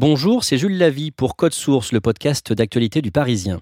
Bonjour, 0.00 0.44
c'est 0.44 0.56
Jules 0.56 0.78
Lavie 0.78 1.10
pour 1.10 1.36
Code 1.36 1.52
Source, 1.52 1.92
le 1.92 2.00
podcast 2.00 2.54
d'actualité 2.54 3.02
du 3.02 3.10
Parisien. 3.10 3.60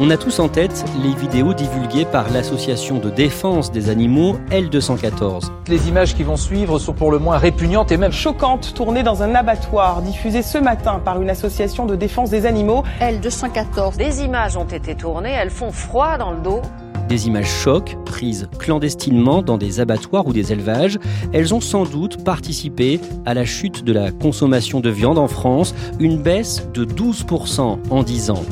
On 0.00 0.08
a 0.08 0.16
tous 0.16 0.38
en 0.38 0.48
tête 0.48 0.86
les 1.02 1.14
vidéos 1.14 1.52
divulguées 1.52 2.06
par 2.06 2.30
l'association 2.30 2.98
de 2.98 3.10
défense 3.10 3.70
des 3.70 3.90
animaux 3.90 4.38
L214. 4.50 5.50
Les 5.68 5.88
images 5.88 6.14
qui 6.14 6.22
vont 6.22 6.38
suivre 6.38 6.78
sont 6.78 6.94
pour 6.94 7.10
le 7.10 7.18
moins 7.18 7.36
répugnantes 7.36 7.92
et 7.92 7.98
même 7.98 8.12
choquantes, 8.12 8.72
tournées 8.72 9.02
dans 9.02 9.22
un 9.22 9.34
abattoir, 9.34 10.00
diffusées 10.00 10.40
ce 10.40 10.56
matin 10.56 10.98
par 11.04 11.20
une 11.20 11.28
association 11.28 11.84
de 11.84 11.94
défense 11.94 12.30
des 12.30 12.46
animaux 12.46 12.84
L214. 13.02 13.98
Des 13.98 14.22
images 14.22 14.56
ont 14.56 14.64
été 14.64 14.94
tournées, 14.94 15.32
elles 15.32 15.50
font 15.50 15.72
froid 15.72 16.16
dans 16.16 16.30
le 16.30 16.40
dos. 16.40 16.62
Des 17.08 17.28
images 17.28 17.50
chocs, 17.50 17.96
prises 18.04 18.48
clandestinement 18.58 19.40
dans 19.40 19.58
des 19.58 19.78
abattoirs 19.78 20.26
ou 20.26 20.32
des 20.32 20.52
élevages, 20.52 20.98
elles 21.32 21.54
ont 21.54 21.60
sans 21.60 21.84
doute 21.84 22.24
participé 22.24 23.00
à 23.24 23.34
la 23.34 23.44
chute 23.44 23.84
de 23.84 23.92
la 23.92 24.10
consommation 24.10 24.80
de 24.80 24.90
viande 24.90 25.18
en 25.18 25.28
France, 25.28 25.74
une 26.00 26.20
baisse 26.20 26.66
de 26.74 26.84
12% 26.84 27.78
en 27.90 28.02
10 28.02 28.30
ans. 28.30 28.44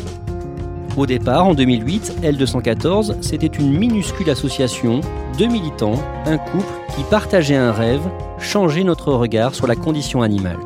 Au 0.96 1.06
départ, 1.06 1.46
en 1.46 1.55
2008, 1.55 2.19
L214, 2.22 3.16
c'était 3.20 3.48
une 3.48 3.77
minuscule 3.77 4.30
association, 4.30 5.00
de 5.36 5.46
militants, 5.46 6.00
un 6.27 6.39
couple 6.39 6.72
qui 6.94 7.02
partageait 7.11 7.56
un 7.56 7.72
rêve, 7.72 8.02
changer 8.39 8.84
notre 8.84 9.12
regard 9.12 9.56
sur 9.56 9.66
la 9.66 9.74
condition 9.74 10.22
animale. 10.22 10.61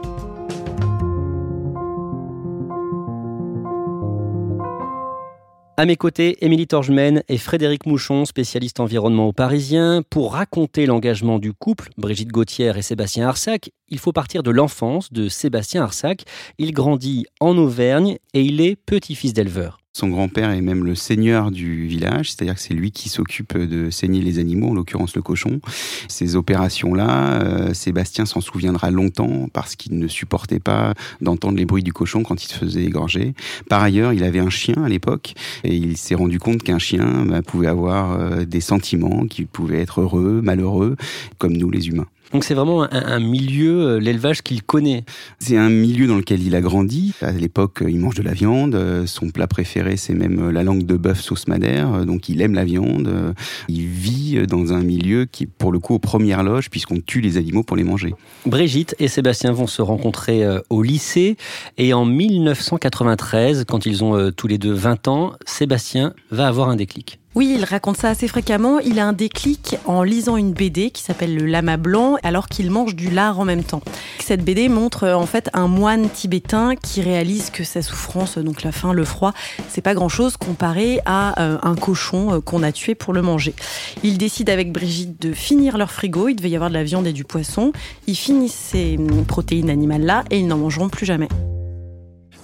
À 5.81 5.87
mes 5.87 5.95
côtés, 5.95 6.45
Émilie 6.45 6.67
Torgemène 6.67 7.23
et 7.29 7.39
Frédéric 7.39 7.87
Mouchon, 7.87 8.25
spécialiste 8.25 8.81
environnement 8.81 9.29
au 9.29 9.33
Parisien. 9.33 10.03
Pour 10.11 10.33
raconter 10.33 10.87
l'engagement 10.87 11.39
du 11.39 11.53
couple, 11.53 11.91
Brigitte 11.97 12.33
Gauthier 12.33 12.73
et 12.77 12.83
Sébastien 12.83 13.29
Arsac, 13.29 13.70
il 13.89 14.01
faut 14.01 14.11
partir 14.11 14.43
de 14.43 14.51
l'enfance 14.51 15.12
de 15.12 15.29
Sébastien 15.29 15.85
Arsac. 15.85 16.25
Il 16.59 16.73
grandit 16.73 17.27
en 17.39 17.57
Auvergne 17.57 18.19
et 18.35 18.43
il 18.43 18.61
est 18.61 18.75
petit-fils 18.75 19.33
d'éleveur. 19.33 19.79
Son 19.94 20.08
grand-père 20.08 20.50
est 20.50 20.61
même 20.61 20.84
le 20.84 20.94
seigneur 20.94 21.50
du 21.50 21.86
village, 21.86 22.31
c'est-à-dire 22.31 22.55
que 22.55 22.61
c'est 22.61 22.75
lui 22.75 22.92
qui 22.92 23.08
s'occupe 23.08 23.56
de 23.56 23.91
saigner 23.91 24.20
les 24.20 24.39
animaux, 24.39 24.69
en 24.69 24.75
l'occurrence 24.75 25.17
le 25.17 25.22
cochon. 25.22 25.61
Ces 26.08 26.36
opérations-là, 26.36 27.42
euh, 27.42 27.75
Sébastien 27.75 28.25
s'en 28.27 28.41
souviendra 28.41 28.91
longtemps 28.91 29.48
parce 29.53 29.77
qu'il 29.77 29.98
ne 29.98 30.06
supportait 30.06 30.61
pas 30.61 30.95
d'entendre 31.20 31.56
les 31.56 31.64
bruits 31.64 31.83
du 31.83 31.92
cochon 31.92 32.22
quand 32.22 32.45
il 32.45 32.48
se 32.48 32.55
faisait 32.55 32.84
égorger. 32.84 33.34
Par 33.69 33.83
ailleurs, 33.83 34.12
il 34.12 34.22
avait 34.22 34.39
un 34.39 34.50
chien 34.50 34.77
à 34.84 34.89
l'époque 34.89 35.34
et 35.64 35.75
il 35.75 35.97
s'est 35.97 36.14
rendu 36.14 36.39
compte 36.39 36.62
qu'un 36.62 36.78
chien 36.78 37.25
bah, 37.25 37.42
pouvait 37.42 37.67
avoir 37.67 38.12
euh, 38.12 38.45
des 38.45 38.61
sentiments, 38.61 39.27
qu'il 39.27 39.47
pouvait 39.47 39.80
être 39.80 40.02
heureux, 40.02 40.41
malheureux, 40.42 40.97
comme 41.39 41.56
nous 41.56 41.70
les 41.70 41.89
humains. 41.89 42.06
Donc 42.33 42.45
c'est 42.45 42.55
vraiment 42.55 42.87
un, 42.93 43.21
milieu, 43.21 43.81
euh, 43.81 44.01
l'élevage 44.01 44.42
qu'il 44.42 44.63
connaît. 44.63 45.05
C'est 45.39 45.57
un 45.57 45.70
milieu 45.70 46.07
dans 46.07 46.17
lequel 46.17 46.42
il 46.42 46.55
a 46.55 46.61
grandi. 46.61 47.14
À 47.23 47.33
l'époque, 47.33 47.83
il 47.86 47.98
mange 47.98 48.17
de 48.17 48.23
la 48.23 48.33
viande. 48.33 48.75
Euh, 48.75 49.07
son 49.07 49.30
plat 49.30 49.47
préféré, 49.47 49.97
c'est 49.97 50.13
même 50.13 50.48
euh, 50.48 50.52
la 50.52 50.63
langue 50.63 50.85
de 50.85 50.97
bœuf 50.97 51.20
sauce 51.20 51.48
madère. 51.48 52.05
Donc 52.05 52.29
il 52.29 52.42
aime 52.42 52.55
la 52.55 52.64
viande. 52.64 53.35
Il 53.69 53.86
vit 53.86 54.47
dans 54.47 54.75
un 54.75 54.83
milieu 54.83 55.25
qui, 55.25 55.47
pour 55.47 55.73
le 55.73 55.79
coup, 55.79 55.95
aux 55.95 55.98
premières 55.98 56.42
loges, 56.42 56.69
puisqu'on 56.69 57.01
tue 57.01 57.23
les 57.23 57.39
animaux 57.39 57.63
pour 57.63 57.77
les 57.77 57.85
manger. 57.85 58.14
Brigitte 58.45 58.95
et 58.98 59.08
Sébastien 59.08 59.52
vont 59.52 59.67
se 59.67 59.81
rencontrer 59.81 60.45
au 60.69 60.83
lycée. 60.83 61.36
Et 61.79 61.95
en 61.95 62.05
1993, 62.05 63.64
quand 63.67 63.86
ils 63.86 64.05
ont 64.05 64.31
tous 64.33 64.47
les 64.47 64.58
deux 64.58 64.73
20 64.73 65.08
ans, 65.08 65.33
Sébastien 65.47 66.13
va 66.31 66.47
avoir 66.47 66.69
un 66.69 66.77
déclic. 66.77 67.19
Oui, 67.39 67.55
il 67.57 67.65
raconte 67.65 67.99
ça 67.99 68.09
assez 68.09 68.27
fréquemment. 68.27 68.81
Il 68.81 68.99
a 68.99 69.07
un 69.07 69.13
déclic 69.13 69.77
en 69.85 70.03
lisant 70.03 70.37
une 70.37 70.53
BD 70.53 70.91
qui 70.91 71.05
s'appelle 71.05 71.37
Le 71.37 71.47
Lama 71.47 71.77
Blanc 71.77 72.17
alors 72.25 72.49
qu'il 72.49 72.69
mange 72.69 72.97
du 72.97 73.11
lard 73.11 73.39
en 73.39 73.45
même 73.45 73.63
temps. 73.63 73.81
Cette 74.19 74.45
BD 74.45 74.69
montre 74.69 75.05
euh, 75.05 75.15
en 75.15 75.25
fait 75.25 75.49
un 75.53 75.69
moine 75.69 76.11
tibétain 76.11 76.75
qui 76.75 77.01
réalise 77.01 77.51
que 77.51 77.63
sa 77.63 77.81
souffrance, 77.81 78.39
donc 78.39 78.65
la 78.65 78.73
faim, 78.73 78.93
le 78.93 79.05
froid, 79.05 79.35
c'est 79.69 79.83
pas 79.83 79.95
grand 79.95 80.09
chose 80.09 80.37
comparé 80.37 80.99
à 81.07 81.41
euh, 81.41 81.59
un 81.63 81.77
cochon 81.77 82.35
euh, 82.35 82.41
qu'on 82.41 82.65
a 82.65 82.73
tué 82.73 82.97
pour 82.97 83.13
le 83.13 83.23
manger. 83.23 83.55
Il 84.03 84.19
décide 84.19 84.51
avec 84.51 84.73
Brigitte 84.73 85.23
de 85.23 85.33
finir 85.33 85.79
leur 85.79 85.93
frigo. 85.93 86.27
Il 86.27 86.35
devait 86.35 86.51
y 86.51 86.57
avoir 86.57 86.70
de 86.70 86.75
la 86.75 86.83
viande 86.83 87.07
et 87.07 87.13
du 87.13 87.23
poisson. 87.23 87.70
Ils 88.09 88.17
finissent 88.17 88.53
ces 88.73 88.97
hum, 88.99 89.25
protéines 89.25 89.70
animales 89.70 90.03
là 90.03 90.25
et 90.33 90.41
ils 90.41 90.49
n'en 90.49 90.59
mangeront 90.59 90.89
plus 90.89 91.07
jamais. 91.07 91.29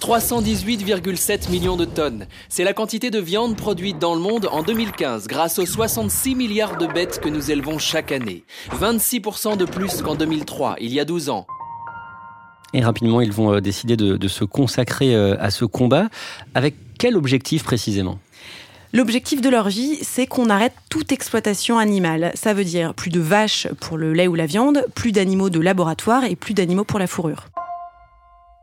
318,7 0.05 1.49
millions 1.49 1.77
de 1.77 1.85
tonnes. 1.85 2.27
C'est 2.47 2.63
la 2.63 2.73
quantité 2.73 3.09
de 3.09 3.17
viande 3.17 3.57
produite 3.57 3.97
dans 3.97 4.13
le 4.13 4.21
monde 4.21 4.47
en 4.51 4.61
2015 4.61 5.25
grâce 5.25 5.57
aux 5.57 5.65
66 5.65 6.35
milliards 6.35 6.77
de 6.77 6.85
bêtes 6.85 7.19
que 7.19 7.27
nous 7.27 7.49
élevons 7.49 7.79
chaque 7.79 8.11
année. 8.11 8.43
26% 8.79 9.57
de 9.57 9.65
plus 9.65 10.03
qu'en 10.03 10.13
2003, 10.13 10.75
il 10.79 10.93
y 10.93 10.99
a 10.99 11.05
12 11.05 11.29
ans. 11.29 11.47
Et 12.75 12.83
rapidement, 12.83 13.19
ils 13.19 13.31
vont 13.31 13.55
euh, 13.55 13.61
décider 13.61 13.97
de, 13.97 14.27
se 14.27 14.43
consacrer 14.43 15.15
euh, 15.15 15.37
à 15.39 15.49
ce 15.49 15.65
combat. 15.65 16.09
Avec 16.53 16.75
quel 16.99 17.17
objectif 17.17 17.63
précisément? 17.63 18.19
L'objectif 18.93 19.41
de 19.41 19.49
leur 19.49 19.69
vie, 19.69 19.97
c'est 20.03 20.27
qu'on 20.27 20.51
arrête 20.51 20.73
toute 20.91 21.13
exploitation 21.13 21.79
animale. 21.79 22.31
Ça 22.35 22.53
veut 22.53 22.63
dire 22.63 22.93
plus 22.93 23.09
de 23.09 23.19
vaches 23.19 23.67
pour 23.79 23.97
le 23.97 24.13
lait 24.13 24.27
ou 24.27 24.35
la 24.35 24.45
viande, 24.45 24.85
plus 24.93 25.11
d'animaux 25.11 25.49
de 25.49 25.59
laboratoire 25.59 26.25
et 26.25 26.35
plus 26.35 26.53
d'animaux 26.53 26.83
pour 26.83 26.99
la 26.99 27.07
fourrure. 27.07 27.47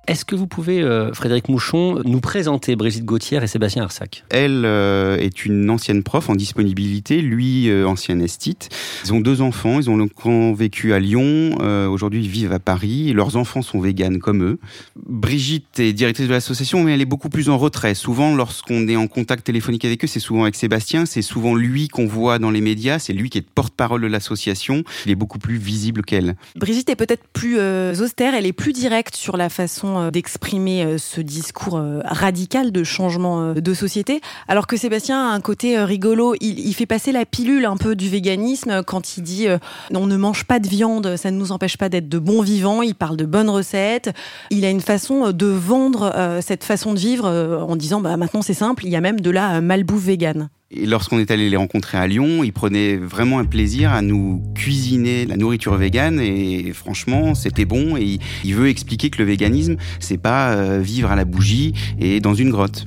Est-ce 0.08 0.24
que 0.24 0.34
vous 0.34 0.48
pouvez, 0.48 0.82
euh, 0.82 1.12
Frédéric 1.12 1.48
Mouchon, 1.48 2.02
nous 2.04 2.20
présenter 2.20 2.74
Brigitte 2.74 3.04
Gauthier 3.04 3.40
et 3.40 3.46
Sébastien 3.46 3.84
Arsac 3.84 4.24
Elle 4.30 4.64
euh, 4.64 5.16
est 5.16 5.44
une 5.44 5.70
ancienne 5.70 6.02
prof 6.02 6.28
en 6.28 6.34
disponibilité, 6.34 7.22
lui, 7.22 7.70
euh, 7.70 7.86
ancien 7.86 8.18
estite. 8.18 8.68
Ils 9.04 9.12
ont 9.12 9.20
deux 9.20 9.42
enfants, 9.42 9.78
ils 9.78 9.88
ont 9.88 9.96
longtemps 9.96 10.54
vécu 10.54 10.92
à 10.92 10.98
Lyon, 10.98 11.56
aujourd'hui 11.88 12.24
ils 12.24 12.28
vivent 12.28 12.52
à 12.52 12.58
Paris, 12.58 13.12
leurs 13.12 13.36
enfants 13.36 13.62
sont 13.62 13.78
véganes 13.78 14.18
comme 14.18 14.42
eux. 14.42 14.58
Brigitte 14.96 15.78
est 15.78 15.92
directrice 15.92 16.26
de 16.26 16.32
l'association, 16.32 16.82
mais 16.82 16.94
elle 16.94 17.00
est 17.00 17.06
beaucoup 17.06 17.28
plus 17.28 17.48
en 17.48 17.56
retrait. 17.56 17.94
Souvent, 17.94 18.34
lorsqu'on 18.34 18.88
est 18.88 18.96
en 18.96 19.06
contact 19.06 19.44
téléphonique 19.46 19.84
avec 19.84 20.02
eux, 20.02 20.08
c'est 20.08 20.20
souvent 20.20 20.42
avec 20.42 20.56
Sébastien, 20.56 21.06
c'est 21.06 21.22
souvent 21.22 21.54
lui 21.54 21.86
qu'on 21.86 22.06
voit 22.06 22.40
dans 22.40 22.50
les 22.50 22.60
médias, 22.60 22.98
c'est 22.98 23.12
lui 23.12 23.30
qui 23.30 23.38
est 23.38 23.46
porte-parole 23.48 24.00
de 24.00 24.08
l'association, 24.08 24.82
il 25.06 25.12
est 25.12 25.16
beaucoup 25.16 25.38
plus 25.38 25.58
visible 25.58 26.02
qu'elle. 26.02 26.34
Brigitte 26.56 26.90
est 26.90 26.96
peut-être 26.96 27.24
plus 27.32 27.60
austère, 28.00 28.34
elle 28.34 28.46
est 28.46 28.52
plus 28.52 28.72
directe 28.72 29.14
sur 29.14 29.36
la 29.36 29.48
façon 29.48 29.91
euh, 29.98 30.10
d'exprimer 30.10 30.84
euh, 30.84 30.98
ce 30.98 31.20
discours 31.20 31.76
euh, 31.76 32.00
radical 32.04 32.72
de 32.72 32.84
changement 32.84 33.54
de 33.54 33.74
société, 33.74 34.20
alors 34.48 34.66
que 34.66 34.76
Sébastien 34.76 35.30
a 35.30 35.32
un 35.32 35.40
côté 35.40 35.82
rigolo. 35.82 36.34
Il, 36.40 36.72
fait 36.74 36.86
passer 36.86 37.12
la 37.12 37.24
pilule 37.24 37.64
un 37.64 37.76
peu 37.76 37.94
du 37.94 38.08
véganisme 38.08 38.82
quand 38.82 39.16
il 39.16 39.22
dit 39.22 39.46
on 39.92 40.06
ne 40.06 40.16
mange 40.16 40.44
pas 40.44 40.58
de 40.58 40.68
viande, 40.68 41.16
ça 41.16 41.30
ne 41.30 41.36
nous 41.36 41.52
empêche 41.52 41.76
pas 41.76 41.88
d'être 41.88 42.08
de 42.08 42.18
bons 42.18 42.42
vivants. 42.42 42.82
Il 42.82 42.94
parle 42.94 43.16
de 43.16 43.26
bonnes 43.26 43.50
recettes. 43.50 44.10
Il 44.50 44.64
a 44.64 44.70
une 44.70 44.80
façon 44.80 45.32
de 45.32 45.46
vendre 45.46 46.40
cette 46.40 46.64
façon 46.64 46.94
de 46.94 46.98
vivre 46.98 47.28
en 47.28 47.76
disant 47.76 48.00
bah 48.00 48.16
maintenant 48.16 48.42
c'est 48.42 48.54
simple, 48.54 48.86
il 48.86 48.90
y 48.90 48.96
a 48.96 49.00
même 49.00 49.20
de 49.20 49.30
la 49.30 49.60
malbouffe 49.60 50.04
végane. 50.04 50.48
Lorsqu'on 50.74 51.18
est 51.18 51.30
allé 51.30 51.50
les 51.50 51.56
rencontrer 51.56 51.98
à 51.98 52.06
Lyon, 52.06 52.42
ils 52.44 52.52
prenaient 52.52 52.96
vraiment 52.96 53.38
un 53.38 53.44
plaisir 53.44 53.92
à 53.92 54.00
nous 54.00 54.42
cuisiner 54.54 55.26
la 55.26 55.36
nourriture 55.36 55.74
végane 55.74 56.18
et 56.18 56.72
franchement, 56.72 57.34
c'était 57.34 57.66
bon 57.66 57.96
et 57.98 58.18
il 58.42 58.54
veut 58.54 58.68
expliquer 58.68 59.10
que 59.10 59.18
le 59.18 59.24
véganisme, 59.24 59.76
c'est 60.00 60.16
pas 60.16 60.54
euh, 60.54 60.78
vivre 60.78 61.10
à 61.10 61.16
la 61.16 61.26
bougie 61.26 61.74
et 62.00 62.20
dans 62.20 62.32
une 62.32 62.50
grotte. 62.50 62.86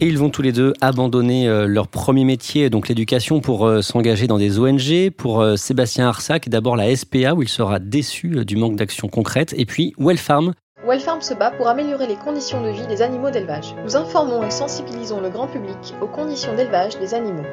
Et 0.00 0.06
ils 0.06 0.18
vont 0.18 0.30
tous 0.30 0.42
les 0.42 0.52
deux 0.52 0.74
abandonner 0.80 1.48
euh, 1.48 1.66
leur 1.66 1.88
premier 1.88 2.24
métier, 2.24 2.70
donc 2.70 2.88
l'éducation, 2.88 3.40
pour 3.40 3.66
euh, 3.66 3.82
s'engager 3.82 4.28
dans 4.28 4.38
des 4.38 4.60
ONG. 4.60 5.10
Pour 5.16 5.44
Sébastien 5.56 6.06
Arsac, 6.06 6.48
d'abord 6.48 6.76
la 6.76 6.94
SPA, 6.94 7.34
où 7.34 7.42
il 7.42 7.48
sera 7.48 7.80
déçu 7.80 8.44
du 8.44 8.56
manque 8.56 8.76
d'action 8.76 9.08
concrète. 9.08 9.54
Et 9.56 9.66
puis 9.66 9.92
Wellfarm, 9.98 10.54
Wellfarm 10.84 11.20
se 11.20 11.32
bat 11.32 11.52
pour 11.52 11.68
améliorer 11.68 12.08
les 12.08 12.16
conditions 12.16 12.60
de 12.60 12.70
vie 12.70 12.86
des 12.88 13.02
animaux 13.02 13.30
d'élevage. 13.30 13.76
Nous 13.84 13.96
informons 13.96 14.42
et 14.42 14.50
sensibilisons 14.50 15.20
le 15.20 15.30
grand 15.30 15.46
public 15.46 15.94
aux 16.00 16.08
conditions 16.08 16.56
d'élevage 16.56 16.98
des 16.98 17.14
animaux. 17.14 17.46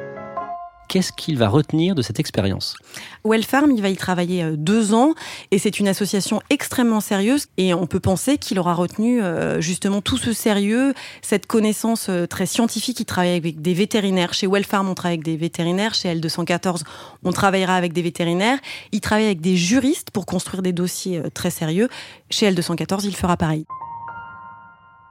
Qu'est-ce 0.90 1.12
qu'il 1.12 1.38
va 1.38 1.48
retenir 1.48 1.94
de 1.94 2.02
cette 2.02 2.18
expérience? 2.18 2.74
Well 3.24 3.44
Farm, 3.44 3.70
il 3.70 3.80
va 3.80 3.90
y 3.90 3.96
travailler 3.96 4.42
euh, 4.42 4.56
deux 4.56 4.92
ans 4.92 5.14
et 5.52 5.60
c'est 5.60 5.78
une 5.78 5.86
association 5.86 6.42
extrêmement 6.50 7.00
sérieuse 7.00 7.46
et 7.58 7.72
on 7.74 7.86
peut 7.86 8.00
penser 8.00 8.38
qu'il 8.38 8.58
aura 8.58 8.74
retenu 8.74 9.22
euh, 9.22 9.60
justement 9.60 10.00
tout 10.00 10.16
ce 10.16 10.32
sérieux, 10.32 10.92
cette 11.22 11.46
connaissance 11.46 12.08
euh, 12.08 12.26
très 12.26 12.44
scientifique. 12.44 12.98
Il 12.98 13.04
travaille 13.04 13.36
avec 13.36 13.62
des 13.62 13.72
vétérinaires. 13.72 14.34
Chez 14.34 14.48
Well 14.48 14.64
Farm, 14.64 14.88
on 14.88 14.96
travaille 14.96 15.18
avec 15.18 15.24
des 15.24 15.36
vétérinaires. 15.36 15.94
Chez 15.94 16.12
L214, 16.12 16.82
on 17.22 17.30
travaillera 17.30 17.76
avec 17.76 17.92
des 17.92 18.02
vétérinaires. 18.02 18.58
Il 18.90 19.00
travaille 19.00 19.26
avec 19.26 19.40
des 19.40 19.56
juristes 19.56 20.10
pour 20.10 20.26
construire 20.26 20.60
des 20.60 20.72
dossiers 20.72 21.22
très 21.32 21.50
sérieux. 21.50 21.88
Chez 22.30 22.50
L214, 22.50 23.02
il 23.04 23.14
fera 23.14 23.36
pareil. 23.36 23.64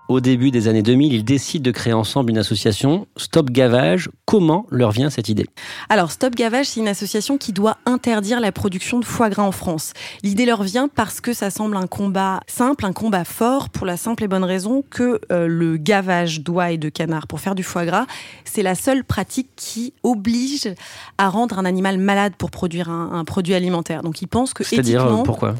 Au 0.10 0.22
début 0.22 0.50
des 0.50 0.68
années 0.68 0.82
2000, 0.82 1.14
ils 1.14 1.24
décident 1.24 1.62
de 1.62 1.70
créer 1.70 1.94
ensemble 1.94 2.32
une 2.32 2.40
association, 2.40 3.06
Stop 3.16 3.52
Gavage. 3.52 4.10
Comment 4.26 4.66
leur 4.72 4.90
vient 4.90 5.12
cette 5.12 5.30
idée? 5.30 5.46
Alors, 5.88 6.12
Stop 6.12 6.34
Gavage, 6.34 6.66
c'est 6.66 6.80
une 6.80 6.88
association 6.88 7.38
qui 7.38 7.54
doit 7.54 7.78
interdire 7.86 8.40
la 8.40 8.52
production 8.52 8.98
de 8.98 9.06
foie 9.06 9.30
gras 9.30 9.44
en 9.44 9.52
France. 9.52 9.94
L'idée 10.24 10.48
leur 10.48 10.64
vient 10.64 10.88
parce 10.88 11.22
que 11.22 11.32
ça 11.32 11.52
semble 11.52 11.78
un 11.78 11.86
combat 11.86 12.40
simple, 12.48 12.88
un 12.88 12.92
combat 12.92 13.24
fort, 13.24 13.70
pour 13.70 13.86
la 13.86 13.98
simple 13.98 14.24
et 14.24 14.28
bonne 14.28 14.44
raison 14.44 14.84
que 14.90 15.22
euh, 15.32 15.46
le 15.46 15.78
gavage 15.78 16.42
d'oie 16.42 16.72
et 16.72 16.80
de 16.80 16.90
canard 16.90 17.28
pour 17.28 17.40
faire 17.40 17.54
du 17.54 17.62
foie 17.62 17.86
gras, 17.86 18.08
c'est 18.46 18.64
la 18.64 18.74
seule 18.74 19.04
pratique 19.04 19.50
qui 19.56 19.94
oblige 20.02 20.74
à 21.20 21.30
rendre 21.30 21.60
un 21.60 21.66
animal 21.66 22.00
malade 22.00 22.34
pour 22.36 22.50
produire 22.50 22.90
un, 22.90 23.24
produit 23.26 23.54
alimentaire. 23.54 24.02
Donc, 24.02 24.24
ils 24.24 24.28
pensent 24.28 24.56
que 24.56 24.64
C'est-à-dire, 24.64 25.06
euh, 25.06 25.22
pourquoi? 25.22 25.54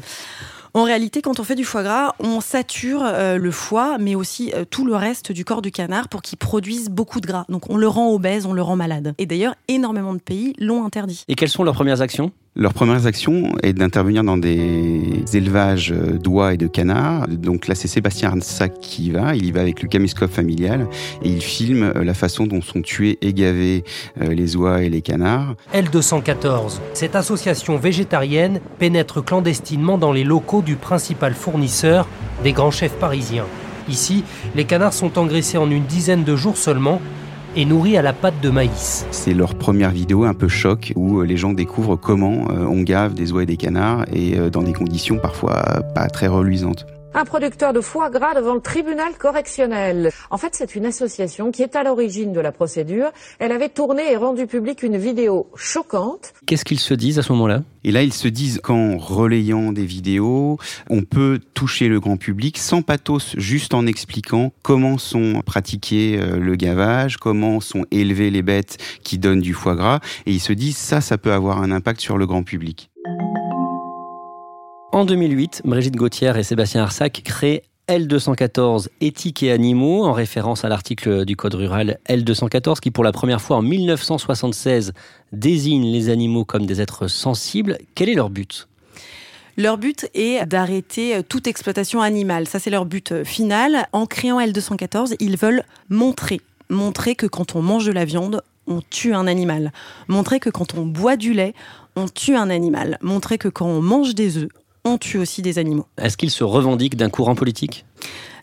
En 0.74 0.84
réalité, 0.84 1.22
quand 1.22 1.40
on 1.40 1.44
fait 1.44 1.54
du 1.54 1.64
foie 1.64 1.82
gras, 1.82 2.14
on 2.20 2.40
sature 2.40 3.02
euh, 3.04 3.38
le 3.38 3.50
foie, 3.50 3.98
mais 3.98 4.14
aussi 4.14 4.52
euh, 4.54 4.64
tout 4.68 4.84
le 4.84 4.94
reste 4.94 5.32
du 5.32 5.44
corps 5.44 5.62
du 5.62 5.70
canard 5.70 6.08
pour 6.08 6.22
qu'il 6.22 6.38
produise 6.38 6.88
beaucoup 6.88 7.20
de 7.20 7.26
gras. 7.26 7.44
Donc 7.48 7.70
on 7.70 7.76
le 7.76 7.88
rend 7.88 8.12
obèse, 8.12 8.46
on 8.46 8.52
le 8.52 8.62
rend 8.62 8.76
malade. 8.76 9.14
Et 9.18 9.26
d'ailleurs, 9.26 9.54
énormément 9.68 10.14
de 10.14 10.20
pays 10.20 10.54
l'ont 10.58 10.84
interdit. 10.84 11.24
Et 11.28 11.34
quelles 11.34 11.48
sont 11.48 11.64
leurs 11.64 11.74
premières 11.74 12.00
actions? 12.00 12.30
Leur 12.56 12.74
première 12.74 13.06
action 13.06 13.52
est 13.62 13.72
d'intervenir 13.72 14.24
dans 14.24 14.36
des 14.36 15.22
élevages 15.34 15.92
d'oies 15.92 16.54
et 16.54 16.56
de 16.56 16.66
canards. 16.66 17.28
Donc 17.28 17.68
là, 17.68 17.76
c'est 17.76 17.86
Sébastien 17.86 18.30
Arnsac 18.30 18.80
qui 18.80 19.06
y 19.06 19.10
va. 19.12 19.36
Il 19.36 19.46
y 19.46 19.52
va 19.52 19.60
avec 19.60 19.82
le 19.82 19.88
caméscope 19.88 20.32
familial 20.32 20.88
et 21.22 21.28
il 21.28 21.42
filme 21.42 21.92
euh, 21.94 22.02
la 22.02 22.12
façon 22.12 22.46
dont 22.46 22.60
sont 22.60 22.82
tués 22.82 23.18
et 23.22 23.32
gavés 23.32 23.84
euh, 24.20 24.34
les 24.34 24.56
oies 24.56 24.82
et 24.82 24.90
les 24.90 25.00
canards. 25.00 25.54
L214, 25.72 26.80
cette 26.92 27.14
association 27.14 27.76
végétarienne 27.76 28.60
pénètre 28.80 29.24
clandestinement 29.24 29.96
dans 29.96 30.12
les 30.12 30.24
locaux 30.24 30.62
du 30.62 30.74
principal 30.74 31.34
fournisseur 31.34 32.08
des 32.42 32.52
grands 32.52 32.72
chefs 32.72 32.98
parisiens. 32.98 33.46
Ici, 33.88 34.24
les 34.56 34.64
canards 34.64 34.92
sont 34.92 35.18
engraissés 35.18 35.56
en 35.56 35.70
une 35.70 35.84
dizaine 35.84 36.24
de 36.24 36.34
jours 36.34 36.56
seulement 36.56 37.00
et 37.56 37.64
nourris 37.64 37.96
à 37.96 38.02
la 38.02 38.12
pâte 38.12 38.40
de 38.42 38.50
maïs. 38.50 39.06
C'est 39.10 39.34
leur 39.34 39.54
première 39.54 39.90
vidéo 39.90 40.24
un 40.24 40.34
peu 40.34 40.48
choc 40.48 40.92
où 40.96 41.20
euh, 41.20 41.24
les 41.24 41.36
gens 41.36 41.52
découvrent 41.52 41.96
comment 41.96 42.48
euh, 42.50 42.64
on 42.64 42.82
gave 42.82 43.14
des 43.14 43.32
oies 43.32 43.42
et 43.42 43.46
des 43.46 43.56
canards 43.56 44.04
et 44.12 44.38
euh, 44.38 44.50
dans 44.50 44.62
des 44.62 44.72
conditions 44.72 45.18
parfois 45.18 45.62
pas 45.94 46.08
très 46.08 46.26
reluisantes. 46.26 46.86
Un 47.12 47.24
producteur 47.24 47.72
de 47.72 47.80
foie 47.80 48.08
gras 48.08 48.34
devant 48.34 48.54
le 48.54 48.60
tribunal 48.60 49.14
correctionnel. 49.18 50.12
En 50.30 50.38
fait, 50.38 50.54
c'est 50.54 50.76
une 50.76 50.86
association 50.86 51.50
qui 51.50 51.62
est 51.62 51.74
à 51.74 51.82
l'origine 51.82 52.32
de 52.32 52.38
la 52.38 52.52
procédure. 52.52 53.10
Elle 53.40 53.50
avait 53.50 53.68
tourné 53.68 54.12
et 54.12 54.16
rendu 54.16 54.46
public 54.46 54.84
une 54.84 54.96
vidéo 54.96 55.50
choquante. 55.56 56.32
Qu'est-ce 56.46 56.64
qu'ils 56.64 56.78
se 56.78 56.94
disent 56.94 57.18
à 57.18 57.22
ce 57.22 57.32
moment-là? 57.32 57.62
Et 57.82 57.90
là, 57.90 58.04
ils 58.04 58.12
se 58.12 58.28
disent 58.28 58.60
qu'en 58.62 58.96
relayant 58.96 59.72
des 59.72 59.84
vidéos, 59.84 60.58
on 60.88 61.02
peut 61.02 61.40
toucher 61.52 61.88
le 61.88 61.98
grand 61.98 62.16
public 62.16 62.58
sans 62.58 62.82
pathos, 62.82 63.34
juste 63.36 63.74
en 63.74 63.86
expliquant 63.86 64.52
comment 64.62 64.96
sont 64.96 65.42
pratiqués 65.44 66.16
euh, 66.20 66.38
le 66.38 66.54
gavage, 66.54 67.16
comment 67.16 67.60
sont 67.60 67.86
élevées 67.90 68.30
les 68.30 68.42
bêtes 68.42 68.78
qui 69.02 69.18
donnent 69.18 69.40
du 69.40 69.52
foie 69.52 69.74
gras. 69.74 69.98
Et 70.26 70.32
ils 70.32 70.40
se 70.40 70.52
disent, 70.52 70.76
ça, 70.76 71.00
ça 71.00 71.18
peut 71.18 71.32
avoir 71.32 71.60
un 71.60 71.72
impact 71.72 72.00
sur 72.00 72.18
le 72.18 72.26
grand 72.26 72.44
public. 72.44 72.90
En 74.92 75.04
2008, 75.04 75.62
Brigitte 75.64 75.94
Gauthier 75.94 76.32
et 76.36 76.42
Sébastien 76.42 76.82
Arsac 76.82 77.22
créent 77.24 77.62
L214 77.86 78.88
Éthique 79.00 79.44
et 79.44 79.52
animaux, 79.52 80.04
en 80.04 80.12
référence 80.12 80.64
à 80.64 80.68
l'article 80.68 81.24
du 81.24 81.36
Code 81.36 81.54
rural 81.54 82.00
L214 82.08 82.80
qui, 82.80 82.90
pour 82.90 83.04
la 83.04 83.12
première 83.12 83.40
fois 83.40 83.58
en 83.58 83.62
1976, 83.62 84.92
désigne 85.30 85.92
les 85.92 86.08
animaux 86.08 86.44
comme 86.44 86.66
des 86.66 86.80
êtres 86.80 87.06
sensibles. 87.06 87.78
Quel 87.94 88.08
est 88.08 88.14
leur 88.14 88.30
but? 88.30 88.66
Leur 89.56 89.78
but 89.78 90.10
est 90.12 90.44
d'arrêter 90.44 91.22
toute 91.28 91.46
exploitation 91.46 92.02
animale. 92.02 92.48
Ça, 92.48 92.58
c'est 92.58 92.70
leur 92.70 92.84
but 92.84 93.22
final. 93.22 93.86
En 93.92 94.06
créant 94.06 94.40
L214, 94.40 95.14
ils 95.20 95.36
veulent 95.36 95.62
montrer, 95.88 96.40
montrer 96.68 97.14
que 97.14 97.26
quand 97.26 97.54
on 97.54 97.62
mange 97.62 97.86
de 97.86 97.92
la 97.92 98.04
viande, 98.04 98.42
on 98.66 98.80
tue 98.90 99.14
un 99.14 99.28
animal. 99.28 99.72
Montrer 100.08 100.40
que 100.40 100.50
quand 100.50 100.74
on 100.74 100.84
boit 100.84 101.16
du 101.16 101.32
lait, 101.32 101.54
on 101.94 102.08
tue 102.08 102.34
un 102.34 102.50
animal. 102.50 102.98
Montrer 103.02 103.38
que 103.38 103.48
quand 103.48 103.66
on 103.66 103.80
mange 103.80 104.16
des 104.16 104.36
œufs, 104.36 104.48
on 104.84 104.98
tue 104.98 105.18
aussi 105.18 105.42
des 105.42 105.58
animaux. 105.58 105.86
Est-ce 105.98 106.16
qu'ils 106.16 106.30
se 106.30 106.44
revendiquent 106.44 106.96
d'un 106.96 107.10
courant 107.10 107.34
politique? 107.34 107.84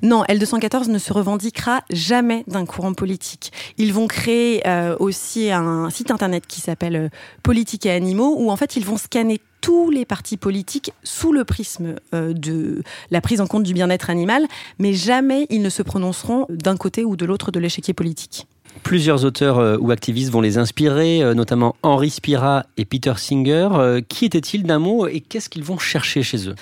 Non, 0.04 0.24
L214 0.24 0.90
ne 0.90 1.00
se 1.00 1.12
revendiquera 1.12 1.82
jamais 1.90 2.44
d'un 2.48 2.66
courant 2.66 2.94
politique. 2.94 3.52
Ils 3.78 3.94
vont 3.94 4.08
créer 4.08 4.68
euh, 4.68 4.96
aussi 5.00 5.52
un 5.52 5.90
site 5.90 6.12
internet 6.12 6.46
qui 6.46 6.62
s'appelle 6.62 6.96
euh, 6.96 7.10
Politique 7.42 7.86
et 7.86 7.92
Animaux, 7.92 8.36
où 8.38 8.52
en 8.52 8.56
fait 8.56 8.76
ils 8.76 8.86
vont 8.86 8.98
scanner 8.98 9.42
tous 9.62 9.90
les 9.90 10.06
partis 10.06 10.38
politiques 10.38 10.92
sous 11.04 11.34
le 11.34 11.44
prisme 11.44 11.96
euh, 12.14 12.34
de 12.34 12.84
la 13.10 13.22
prise 13.22 13.42
en 13.42 13.48
compte 13.48 13.64
du 13.64 13.74
bien-être 13.74 14.10
animal, 14.10 14.46
mais 14.78 14.94
jamais 14.94 15.48
ils 15.50 15.62
ne 15.62 15.70
se 15.70 15.82
prononceront 15.82 16.46
d'un 16.50 16.78
côté 16.78 17.04
ou 17.04 17.16
de 17.16 17.26
l'autre 17.26 17.52
de 17.52 17.60
l'échiquier 17.60 17.94
politique. 17.94 18.48
Plusieurs 18.84 19.26
auteurs 19.26 19.60
euh, 19.60 19.78
ou 19.80 19.92
activistes 19.92 20.32
vont 20.32 20.42
les 20.42 20.58
inspirer, 20.58 21.22
euh, 21.22 21.34
notamment 21.34 21.76
Henri 21.84 22.10
Spira 22.10 22.66
et 22.78 22.86
Peter 22.86 23.14
Singer. 23.18 23.70
Euh, 23.74 24.02
qui 24.08 24.26
étaient-ils 24.26 24.64
d'un 24.64 24.80
mot 24.80 25.08
et 25.08 25.22
qu'est-ce 25.22 25.50
qu'ils 25.50 25.64
vont 25.64 25.78
chercher 25.78 26.24
chez 26.24 26.50
eux? 26.50 26.56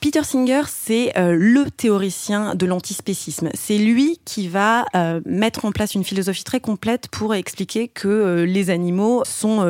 Peter 0.00 0.24
Singer, 0.24 0.62
c'est 0.66 1.12
le 1.16 1.70
théoricien 1.70 2.54
de 2.54 2.64
l'antispécisme. 2.64 3.50
C'est 3.52 3.76
lui 3.76 4.18
qui 4.24 4.48
va 4.48 4.86
mettre 5.26 5.66
en 5.66 5.72
place 5.72 5.94
une 5.94 6.04
philosophie 6.04 6.42
très 6.42 6.58
complète 6.58 7.08
pour 7.08 7.34
expliquer 7.34 7.88
que 7.88 8.46
les 8.48 8.70
animaux 8.70 9.22
sont 9.26 9.62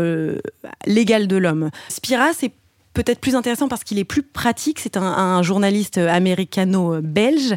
l'égal 0.86 1.26
de 1.26 1.36
l'homme. 1.36 1.70
Spira, 1.88 2.28
c'est 2.32 2.52
peut-être 2.94 3.20
plus 3.20 3.36
intéressant 3.36 3.68
parce 3.68 3.84
qu'il 3.84 3.98
est 3.98 4.04
plus 4.04 4.22
pratique. 4.22 4.80
C'est 4.80 4.96
un, 4.96 5.42
journaliste 5.42 5.98
américano-belge. 5.98 7.54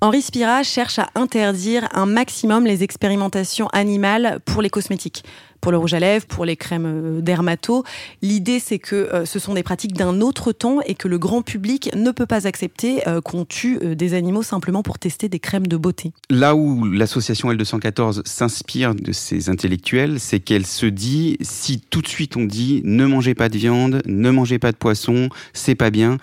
Henri 0.00 0.22
Spira 0.22 0.62
cherche 0.62 0.98
à 0.98 1.08
interdire 1.14 1.88
un 1.92 2.06
maximum 2.06 2.66
les 2.66 2.82
expérimentations 2.82 3.68
animales 3.68 4.40
pour 4.44 4.62
les 4.62 4.70
cosmétiques 4.70 5.24
pour 5.62 5.72
le 5.72 5.78
rouge 5.78 5.94
à 5.94 6.00
lèvres, 6.00 6.26
pour 6.26 6.44
les 6.44 6.56
crèmes 6.56 6.86
euh, 6.86 7.20
dermato. 7.22 7.84
L'idée, 8.20 8.58
c'est 8.58 8.80
que 8.80 8.96
euh, 8.96 9.24
ce 9.24 9.38
sont 9.38 9.54
des 9.54 9.62
pratiques 9.62 9.94
d'un 9.94 10.20
autre 10.20 10.52
temps 10.52 10.80
et 10.84 10.94
que 10.94 11.06
le 11.06 11.18
grand 11.18 11.42
public 11.42 11.88
ne 11.94 12.10
peut 12.10 12.26
pas 12.26 12.46
accepter 12.46 13.08
euh, 13.08 13.20
qu'on 13.20 13.44
tue 13.44 13.78
des 13.94 14.14
animaux 14.14 14.42
simplement 14.42 14.82
pour 14.82 14.98
tester 14.98 15.28
des 15.28 15.38
crèmes 15.38 15.68
de 15.68 15.76
beauté. 15.76 16.12
Là 16.30 16.56
où 16.56 16.84
l'association 16.84 17.50
L214 17.52 18.26
s'inspire 18.26 18.94
de 18.94 19.12
ces 19.12 19.48
intellectuels, 19.48 20.18
c'est 20.18 20.40
qu'elle 20.40 20.66
se 20.66 20.86
dit, 20.86 21.38
si 21.40 21.80
tout 21.80 22.02
de 22.02 22.08
suite 22.08 22.36
on 22.36 22.44
dit 22.44 22.82
ne 22.84 23.06
mangez 23.06 23.34
pas 23.34 23.48
de 23.48 23.56
viande, 23.56 24.02
ne 24.06 24.30
mangez 24.30 24.58
pas 24.58 24.72
de 24.72 24.76
poisson, 24.76 25.28
c'est 25.52 25.76
pas 25.76 25.90
bien, 25.90 26.18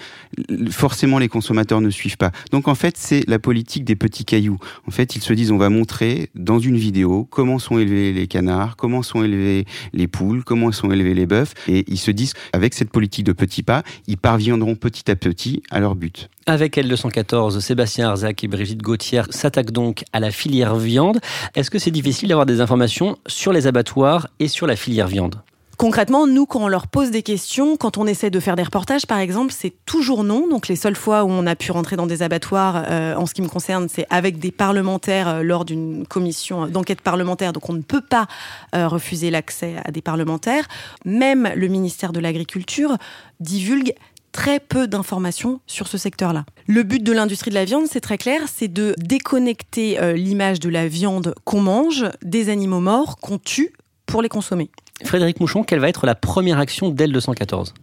forcément 0.69 1.17
les 1.17 1.29
consommateurs 1.29 1.79
ne 1.79 1.89
suivent 1.89 2.17
pas. 2.17 2.31
Donc 2.51 2.67
en 2.67 2.75
fait, 2.75 2.97
c'est 2.97 3.23
la 3.29 3.39
politique 3.39 3.85
des 3.85 3.95
petits 3.95 4.25
cailloux. 4.25 4.59
En 4.85 4.91
fait, 4.91 5.15
ils 5.15 5.21
se 5.21 5.31
disent, 5.31 5.51
on 5.51 5.57
va 5.57 5.69
montrer 5.69 6.29
dans 6.35 6.59
une 6.59 6.77
vidéo 6.77 7.25
comment 7.29 7.57
sont 7.57 7.79
élevés 7.79 8.11
les 8.11 8.27
canards, 8.27 8.75
comment 8.75 9.01
sont 9.01 9.23
élevés 9.23 9.28
les 9.29 10.07
poules, 10.07 10.43
comment 10.43 10.71
sont 10.71 10.91
élevés 10.91 11.13
les 11.13 11.25
bœufs. 11.25 11.53
Et 11.67 11.85
ils 11.87 11.97
se 11.97 12.11
disent, 12.11 12.33
avec 12.53 12.73
cette 12.73 12.89
politique 12.89 13.25
de 13.25 13.33
petits 13.33 13.63
pas, 13.63 13.83
ils 14.07 14.17
parviendront 14.17 14.75
petit 14.75 15.09
à 15.09 15.15
petit 15.15 15.63
à 15.71 15.79
leur 15.79 15.95
but. 15.95 16.29
Avec 16.45 16.77
L214, 16.77 17.59
Sébastien 17.59 18.09
Arzac 18.09 18.43
et 18.43 18.47
Brigitte 18.47 18.81
Gauthier 18.81 19.21
s'attaquent 19.29 19.71
donc 19.71 20.03
à 20.13 20.19
la 20.19 20.31
filière 20.31 20.75
viande. 20.75 21.19
Est-ce 21.55 21.69
que 21.69 21.79
c'est 21.79 21.91
difficile 21.91 22.29
d'avoir 22.29 22.45
des 22.45 22.61
informations 22.61 23.17
sur 23.27 23.53
les 23.53 23.67
abattoirs 23.67 24.27
et 24.39 24.47
sur 24.47 24.65
la 24.65 24.75
filière 24.75 25.07
viande? 25.07 25.35
Concrètement, 25.79 26.27
nous, 26.27 26.45
quand 26.45 26.59
on 26.59 26.67
leur 26.67 26.87
pose 26.87 27.09
des 27.09 27.23
questions, 27.23 27.77
quand 27.77 27.97
on 27.97 28.05
essaie 28.05 28.29
de 28.29 28.41
faire 28.41 28.57
des 28.57 28.63
reportages, 28.63 29.05
par 29.05 29.19
exemple, 29.19 29.53
c'est 29.57 29.73
toujours 29.85 30.25
non. 30.25 30.45
Donc 30.45 30.67
les 30.67 30.75
seules 30.75 30.97
fois 30.97 31.23
où 31.23 31.29
on 31.29 31.47
a 31.47 31.55
pu 31.55 31.71
rentrer 31.71 31.95
dans 31.95 32.05
des 32.05 32.21
abattoirs, 32.21 32.83
euh, 32.89 33.15
en 33.15 33.25
ce 33.25 33.33
qui 33.33 33.41
me 33.41 33.47
concerne, 33.47 33.87
c'est 33.87 34.05
avec 34.09 34.39
des 34.39 34.51
parlementaires 34.51 35.29
euh, 35.29 35.41
lors 35.41 35.63
d'une 35.63 36.05
commission 36.05 36.67
d'enquête 36.67 36.99
parlementaire. 36.99 37.53
Donc 37.53 37.69
on 37.69 37.73
ne 37.73 37.81
peut 37.81 38.01
pas 38.01 38.27
euh, 38.75 38.89
refuser 38.89 39.31
l'accès 39.31 39.75
à 39.85 39.91
des 39.91 40.01
parlementaires. 40.01 40.67
Même 41.05 41.49
le 41.55 41.69
ministère 41.69 42.11
de 42.11 42.19
l'Agriculture 42.19 42.97
divulgue 43.39 43.93
très 44.33 44.59
peu 44.59 44.85
d'informations 44.85 45.61
sur 45.65 45.87
ce 45.87 45.97
secteur-là. 45.97 46.43
Le 46.67 46.83
but 46.83 47.01
de 47.01 47.13
l'industrie 47.13 47.51
de 47.51 47.55
la 47.55 47.63
viande, 47.63 47.85
c'est 47.89 48.01
très 48.01 48.17
clair, 48.17 48.41
c'est 48.53 48.67
de 48.67 48.95
déconnecter 48.97 49.97
l'image 50.15 50.59
de 50.59 50.67
la 50.67 50.89
viande 50.89 51.33
qu'on 51.45 51.61
mange 51.61 52.05
des 52.21 52.49
animaux 52.49 52.81
morts 52.81 53.15
qu'on 53.15 53.37
tue 53.37 53.71
pour 54.05 54.21
les 54.21 54.29
consommer. 54.29 54.69
Frédéric 55.03 55.39
Mouchon, 55.39 55.63
quelle 55.63 55.79
va 55.79 55.89
être 55.89 56.05
la 56.05 56.15
première 56.15 56.59
action 56.59 56.91
d'L214 56.91 57.73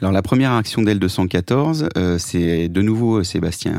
Alors 0.00 0.12
la 0.12 0.22
première 0.22 0.52
action 0.52 0.82
d'L214, 0.82 1.88
euh, 1.96 2.16
c'est 2.18 2.68
de 2.68 2.82
nouveau 2.82 3.22
Sébastien 3.22 3.74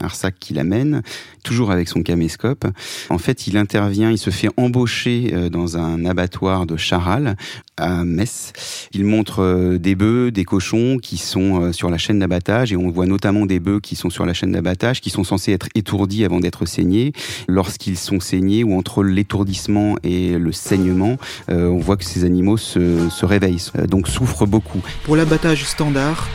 Arsac 0.00 0.34
qui 0.40 0.54
l'amène, 0.54 1.02
toujours 1.44 1.70
avec 1.70 1.88
son 1.88 2.02
caméscope. 2.02 2.66
En 3.10 3.18
fait, 3.18 3.46
il 3.46 3.56
intervient, 3.56 4.10
il 4.10 4.18
se 4.18 4.30
fait 4.30 4.48
embaucher 4.56 5.30
euh, 5.32 5.48
dans 5.48 5.76
un 5.76 6.04
abattoir 6.04 6.66
de 6.66 6.76
Charal 6.76 7.36
à 7.76 8.04
Metz. 8.04 8.52
Il 8.92 9.04
montre 9.04 9.42
euh, 9.42 9.78
des 9.78 9.94
bœufs, 9.94 10.30
des 10.30 10.44
cochons 10.44 10.98
qui 11.00 11.16
sont 11.16 11.72
sur 11.72 11.90
la 11.90 11.98
chaîne 11.98 12.18
d'abattage 12.18 12.72
et 12.72 12.76
on 12.76 12.90
voit 12.90 13.06
notamment 13.06 13.46
des 13.46 13.60
bœufs 13.60 13.80
qui 13.80 13.96
sont 13.96 14.10
sur 14.10 14.26
la 14.26 14.34
chaîne 14.34 14.52
d'abattage, 14.52 15.00
qui 15.00 15.10
sont 15.10 15.24
censés 15.24 15.52
être 15.52 15.68
étourdis 15.74 16.24
avant 16.24 16.40
d'être 16.40 16.66
saignés. 16.66 17.12
Lorsqu'ils 17.48 17.96
sont 17.96 18.20
saignés 18.20 18.64
ou 18.64 18.76
entre 18.76 19.02
l'étourdissement 19.02 19.96
et 20.02 20.38
le 20.38 20.52
saignement, 20.52 21.16
on 21.48 21.78
voit 21.78 21.96
que 21.96 22.04
ces 22.04 22.24
animaux 22.24 22.56
se, 22.56 23.08
se 23.08 23.26
réveillent, 23.26 23.62
donc 23.88 24.08
souffrent 24.08 24.46
beaucoup. 24.46 24.82
Pour 25.04 25.16
l'abattage 25.16 25.64
standard, 25.64 26.28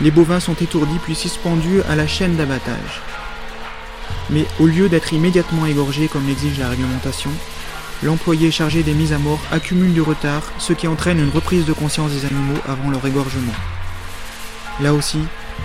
les 0.00 0.10
bovins 0.10 0.40
sont 0.40 0.54
étourdis 0.54 0.98
puis 1.02 1.14
suspendus 1.14 1.82
à 1.88 1.96
la 1.96 2.06
chaîne 2.06 2.36
d'abattage. 2.36 3.02
Mais 4.30 4.46
au 4.60 4.66
lieu 4.66 4.88
d'être 4.88 5.12
immédiatement 5.12 5.66
égorgés 5.66 6.08
comme 6.08 6.26
l'exige 6.26 6.58
la 6.58 6.68
réglementation, 6.68 7.30
l'employé 8.02 8.50
chargé 8.50 8.82
des 8.82 8.94
mises 8.94 9.12
à 9.12 9.18
mort 9.18 9.40
accumule 9.52 9.92
du 9.92 10.02
retard, 10.02 10.42
ce 10.58 10.72
qui 10.72 10.88
entraîne 10.88 11.20
une 11.20 11.30
reprise 11.30 11.66
de 11.66 11.72
conscience 11.72 12.10
des 12.12 12.24
animaux 12.26 12.60
avant 12.66 12.90
leur 12.90 13.06
égorgement. 13.06 13.52
Là 14.80 14.94
aussi, 14.94 15.18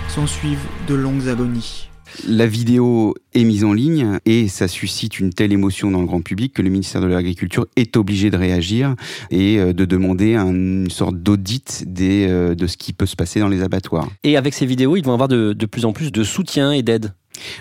s'ensuivent 0.08 0.66
de 0.86 0.94
longues 0.94 1.28
agonies. 1.28 1.87
La 2.26 2.46
vidéo 2.46 3.14
est 3.34 3.44
mise 3.44 3.64
en 3.64 3.72
ligne 3.72 4.18
et 4.24 4.48
ça 4.48 4.68
suscite 4.68 5.20
une 5.20 5.32
telle 5.32 5.52
émotion 5.52 5.90
dans 5.90 6.00
le 6.00 6.06
grand 6.06 6.22
public 6.22 6.52
que 6.52 6.62
le 6.62 6.70
ministère 6.70 7.00
de 7.00 7.06
l'Agriculture 7.06 7.66
est 7.76 7.96
obligé 7.96 8.30
de 8.30 8.36
réagir 8.36 8.94
et 9.30 9.58
euh, 9.58 9.72
de 9.72 9.84
demander 9.84 10.34
une 10.34 10.90
sorte 10.90 11.16
d'audit 11.16 11.84
euh, 12.00 12.54
de 12.54 12.66
ce 12.66 12.76
qui 12.76 12.92
peut 12.92 13.06
se 13.06 13.16
passer 13.16 13.40
dans 13.40 13.48
les 13.48 13.62
abattoirs. 13.62 14.08
Et 14.24 14.36
avec 14.36 14.54
ces 14.54 14.66
vidéos, 14.66 14.96
ils 14.96 15.04
vont 15.04 15.12
avoir 15.12 15.28
de, 15.28 15.52
de 15.52 15.66
plus 15.66 15.84
en 15.84 15.92
plus 15.92 16.12
de 16.12 16.24
soutien 16.24 16.72
et 16.72 16.82
d'aide 16.82 17.12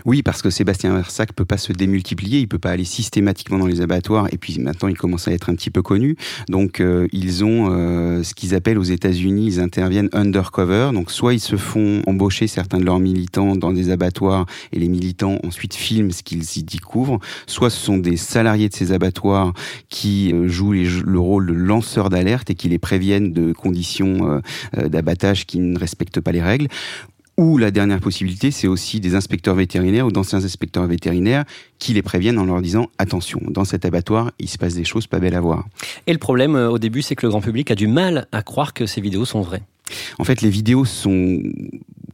oui, 0.06 0.24
parce 0.24 0.42
que 0.42 0.50
Sébastien 0.50 0.94
Versac 0.94 1.34
peut 1.34 1.46
pas 1.46 1.58
se 1.58 1.74
démultiplier, 1.74 2.40
il 2.40 2.48
peut 2.48 2.60
pas 2.60 2.72
aller 2.72 2.86
systématiquement 2.86 3.58
dans 3.60 3.66
les 3.66 3.82
abattoirs, 3.82 4.28
et 4.32 4.38
puis 4.38 4.60
maintenant 4.60 4.88
il 4.88 4.98
commence 4.98 5.28
à 5.28 5.32
être 5.32 5.50
un 5.50 5.56
petit 5.56 5.72
peu 5.72 5.82
connu. 5.82 6.16
Donc 6.50 6.80
euh, 6.80 7.08
ils 7.12 7.44
ont 7.44 7.70
euh, 7.72 8.24
ce 8.24 8.34
qu'ils 8.34 8.56
appellent 8.56 8.78
aux 8.78 8.84
États-Unis, 8.84 9.46
ils 9.46 9.60
interviennent 9.60 10.10
undercover. 10.14 10.92
Donc 10.94 11.12
soit 11.12 11.34
ils 11.34 11.40
se 11.40 11.56
font 11.56 12.02
embaucher 12.08 12.48
certains 12.48 12.80
de 12.80 12.86
leurs 12.86 13.00
militants 13.00 13.56
dans 13.56 13.72
des 13.72 13.90
abattoirs, 13.90 14.46
et 14.72 14.80
les 14.80 14.90
militants 14.90 15.40
ensuite 15.46 15.74
filment 15.74 16.12
ce 16.12 16.24
qu'ils 16.24 16.58
y 16.58 16.64
découvrent. 16.64 17.20
Soit 17.46 17.70
ce 17.70 17.80
sont 17.80 17.98
des 17.98 18.18
salariés 18.18 18.70
de 18.70 18.76
ces 18.76 18.92
abattoirs 18.92 19.54
qui 19.90 20.32
euh, 20.34 20.48
jouent 20.48 20.74
le 20.74 21.20
rôle 21.20 21.48
de 21.48 21.54
lanceurs 21.54 22.10
d'alerte 22.10 22.50
et 22.50 22.56
qui 22.56 22.70
les 22.70 22.80
préviennent 22.80 23.34
de 23.34 23.54
conditions 23.54 24.42
d'abattage 24.74 25.46
qui 25.46 25.60
ne 25.60 25.78
respectent 25.78 26.20
pas 26.20 26.32
les 26.32 26.42
règles 26.42 26.68
ou 27.38 27.58
la 27.58 27.70
dernière 27.72 28.00
possibilité, 28.00 28.50
c'est 28.50 28.68
aussi 28.68 29.00
des 29.00 29.16
inspecteurs 29.16 29.56
vétérinaires 29.56 30.08
ou 30.08 30.12
d'anciens 30.12 30.44
inspecteurs 30.44 30.88
vétérinaires 30.88 31.46
qui 31.78 31.94
les 31.94 32.02
préviennent 32.02 32.40
en 32.40 32.46
leur 32.46 32.62
disant 32.62 32.88
attention, 32.98 33.40
dans 33.48 33.64
cet 33.64 33.86
abattoir, 33.86 34.32
il 34.40 34.50
se 34.50 34.58
passe 34.58 34.74
des 34.74 34.84
choses 34.84 35.06
pas 35.06 35.20
belles 35.20 35.36
à 35.36 35.42
voir. 35.42 35.68
Et 36.08 36.14
le 36.14 36.20
problème 36.20 36.56
euh, 36.56 36.70
au 36.70 36.80
début, 36.80 37.04
c'est 37.04 37.16
que 37.16 37.26
le 37.26 37.30
grand 37.30 37.42
public 37.42 37.70
a 37.70 37.76
du 37.76 37.88
mal 37.88 38.28
à 38.32 38.42
croire 38.42 38.74
que 38.74 38.86
ces 38.86 39.02
vidéos 39.02 39.26
sont 39.26 39.42
vraies. 39.42 39.64
En 40.20 40.24
fait, 40.24 40.42
les 40.42 40.50
vidéos 40.50 40.84
sont 40.84 41.42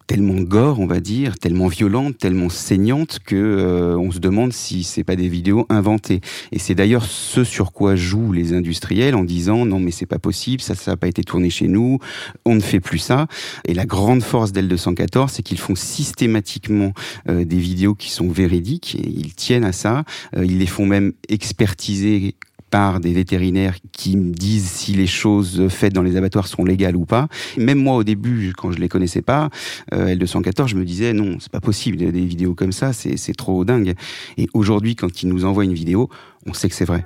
tellement 0.07 0.41
gore, 0.41 0.79
on 0.79 0.85
va 0.85 0.99
dire, 0.99 1.37
tellement 1.37 1.67
violente, 1.67 2.17
tellement 2.17 2.49
saignante 2.49 3.19
que 3.25 3.35
euh, 3.35 3.97
on 3.97 4.11
se 4.11 4.19
demande 4.19 4.53
si 4.53 4.83
c'est 4.83 5.03
pas 5.03 5.15
des 5.15 5.27
vidéos 5.27 5.65
inventées. 5.69 6.21
Et 6.51 6.59
c'est 6.59 6.75
d'ailleurs 6.75 7.05
ce 7.05 7.43
sur 7.43 7.71
quoi 7.71 7.95
jouent 7.95 8.31
les 8.31 8.53
industriels 8.53 9.15
en 9.15 9.23
disant 9.23 9.65
non 9.65 9.79
mais 9.79 9.91
c'est 9.91 10.05
pas 10.05 10.19
possible, 10.19 10.61
ça 10.61 10.75
ça 10.75 10.91
n'a 10.91 10.97
pas 10.97 11.07
été 11.07 11.23
tourné 11.23 11.49
chez 11.49 11.67
nous, 11.67 11.99
on 12.45 12.55
ne 12.55 12.59
fait 12.59 12.79
plus 12.79 12.99
ça. 12.99 13.27
Et 13.65 13.73
la 13.73 13.85
grande 13.85 14.23
force 14.23 14.51
d'L214, 14.51 15.29
c'est 15.29 15.43
qu'ils 15.43 15.59
font 15.59 15.75
systématiquement 15.75 16.93
euh, 17.29 17.45
des 17.45 17.57
vidéos 17.57 17.95
qui 17.95 18.09
sont 18.09 18.29
véridiques 18.29 18.95
et 18.95 19.07
ils 19.07 19.33
tiennent 19.33 19.65
à 19.65 19.71
ça. 19.71 20.03
Euh, 20.35 20.45
ils 20.45 20.59
les 20.59 20.67
font 20.67 20.85
même 20.85 21.13
expertiser 21.29 22.35
par 22.73 22.99
des 22.99 23.13
vétérinaires 23.13 23.75
qui 23.91 24.17
me 24.17 24.33
disent 24.33 24.67
si 24.67 24.93
les 24.93 25.05
choses 25.05 25.67
faites 25.69 25.93
dans 25.93 26.01
les 26.01 26.17
abattoirs 26.17 26.47
sont 26.47 26.65
légales 26.65 26.95
ou 26.95 27.05
pas. 27.05 27.27
Même 27.55 27.77
moi, 27.77 27.97
au 27.97 28.03
début, 28.03 28.51
quand 28.57 28.71
je 28.71 28.79
les 28.79 28.89
connaissais 28.89 29.21
pas, 29.21 29.51
euh, 29.93 30.15
L214, 30.15 30.69
je 30.69 30.75
me 30.75 30.83
disais 30.83 31.13
non, 31.13 31.37
c'est 31.39 31.51
pas 31.51 31.59
possible, 31.59 31.97
des 31.97 32.25
vidéos 32.25 32.55
comme 32.55 32.71
ça, 32.71 32.91
c'est 32.91 33.37
trop 33.37 33.63
dingue. 33.63 33.93
Et 34.37 34.47
aujourd'hui, 34.55 34.95
quand 34.95 35.21
ils 35.21 35.29
nous 35.29 35.45
envoient 35.45 35.65
une 35.65 35.75
vidéo, 35.75 36.09
on 36.47 36.53
sait 36.53 36.67
que 36.67 36.73
c'est 36.73 36.85
vrai. 36.85 37.05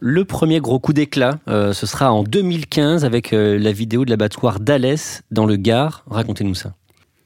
Le 0.00 0.24
premier 0.24 0.58
gros 0.58 0.80
coup 0.80 0.92
d'éclat, 0.92 1.38
euh, 1.46 1.72
ce 1.72 1.86
sera 1.86 2.12
en 2.12 2.24
2015 2.24 3.04
avec 3.04 3.32
euh, 3.32 3.56
la 3.60 3.70
vidéo 3.70 4.04
de 4.04 4.10
l'abattoir 4.10 4.58
d'Alès 4.58 5.22
dans 5.30 5.46
le 5.46 5.54
Gard. 5.54 6.02
Racontez-nous 6.10 6.56
ça. 6.56 6.74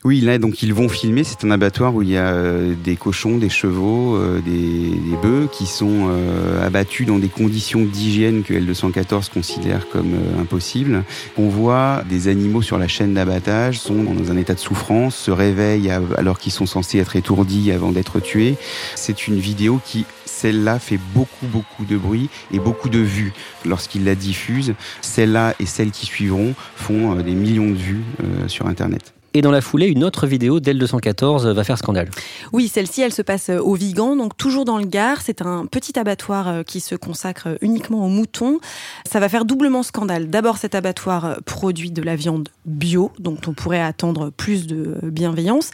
Oui, 0.06 0.20
là, 0.20 0.38
donc 0.38 0.62
ils 0.62 0.72
vont 0.72 0.88
filmer. 0.88 1.25
C'est 1.25 1.42
un 1.42 1.50
abattoir 1.50 1.92
où 1.92 2.00
il 2.00 2.10
y 2.10 2.16
a 2.16 2.28
euh, 2.28 2.76
des 2.84 2.94
cochons, 2.94 3.38
des 3.38 3.48
chevaux, 3.48 4.14
euh, 4.14 4.40
des, 4.40 5.16
bœufs 5.20 5.48
qui 5.50 5.66
sont 5.66 6.06
euh, 6.10 6.64
abattus 6.64 7.08
dans 7.08 7.18
des 7.18 7.26
conditions 7.26 7.84
d'hygiène 7.84 8.44
que 8.44 8.54
L214 8.54 9.32
considère 9.32 9.88
comme 9.88 10.14
impossibles. 10.40 11.02
On 11.36 11.48
voit 11.48 12.04
des 12.08 12.28
animaux 12.28 12.62
sur 12.62 12.78
la 12.78 12.86
chaîne 12.86 13.14
d'abattage 13.14 13.80
sont 13.80 14.04
dans 14.04 14.30
un 14.30 14.36
état 14.36 14.54
de 14.54 14.60
souffrance, 14.60 15.16
se 15.16 15.32
réveillent 15.32 15.90
alors 16.16 16.38
qu'ils 16.38 16.52
sont 16.52 16.66
censés 16.66 16.98
être 16.98 17.16
étourdis 17.16 17.72
avant 17.72 17.90
d'être 17.90 18.20
tués. 18.20 18.54
C'est 18.94 19.26
une 19.26 19.40
vidéo 19.40 19.80
qui 19.84 20.04
celle-là 20.25 20.78
fait 20.78 21.00
beaucoup 21.16 21.46
beaucoup 21.46 21.84
de 21.84 21.96
bruit 21.96 22.30
et 22.52 22.60
beaucoup 22.60 22.90
de 22.90 23.00
vues 23.00 23.32
lorsqu'ils 23.64 24.04
la 24.04 24.14
diffusent. 24.14 24.75
Celle-là 25.00 25.56
et 25.58 25.66
celles 25.66 25.90
qui 25.90 26.06
suivront 26.06 26.54
font 26.76 27.16
des 27.16 27.34
millions 27.34 27.70
de 27.70 27.76
vues 27.76 28.04
sur 28.46 28.68
Internet. 28.68 29.15
Et 29.36 29.42
dans 29.42 29.50
la 29.50 29.60
foulée, 29.60 29.88
une 29.88 30.02
autre 30.02 30.26
vidéo 30.26 30.60
d'L214 30.60 31.52
va 31.52 31.62
faire 31.62 31.76
scandale. 31.76 32.08
Oui, 32.54 32.68
celle-ci, 32.68 33.02
elle 33.02 33.12
se 33.12 33.20
passe 33.20 33.50
au 33.50 33.74
Vigan, 33.74 34.16
donc 34.16 34.34
toujours 34.34 34.64
dans 34.64 34.78
le 34.78 34.86
Gard. 34.86 35.20
C'est 35.22 35.42
un 35.42 35.66
petit 35.66 35.98
abattoir 35.98 36.48
euh, 36.48 36.62
qui 36.62 36.80
se 36.80 36.94
consacre 36.94 37.58
uniquement 37.60 38.06
aux 38.06 38.08
moutons. 38.08 38.60
Ça 39.06 39.20
va 39.20 39.28
faire 39.28 39.44
doublement 39.44 39.82
scandale. 39.82 40.30
D'abord, 40.30 40.56
cet 40.56 40.74
abattoir 40.74 41.26
euh, 41.26 41.34
produit 41.44 41.90
de 41.90 42.00
la 42.00 42.16
viande 42.16 42.48
bio, 42.64 43.12
dont 43.18 43.36
on 43.46 43.52
pourrait 43.52 43.82
attendre 43.82 44.30
plus 44.30 44.66
de 44.66 44.96
bienveillance. 45.02 45.70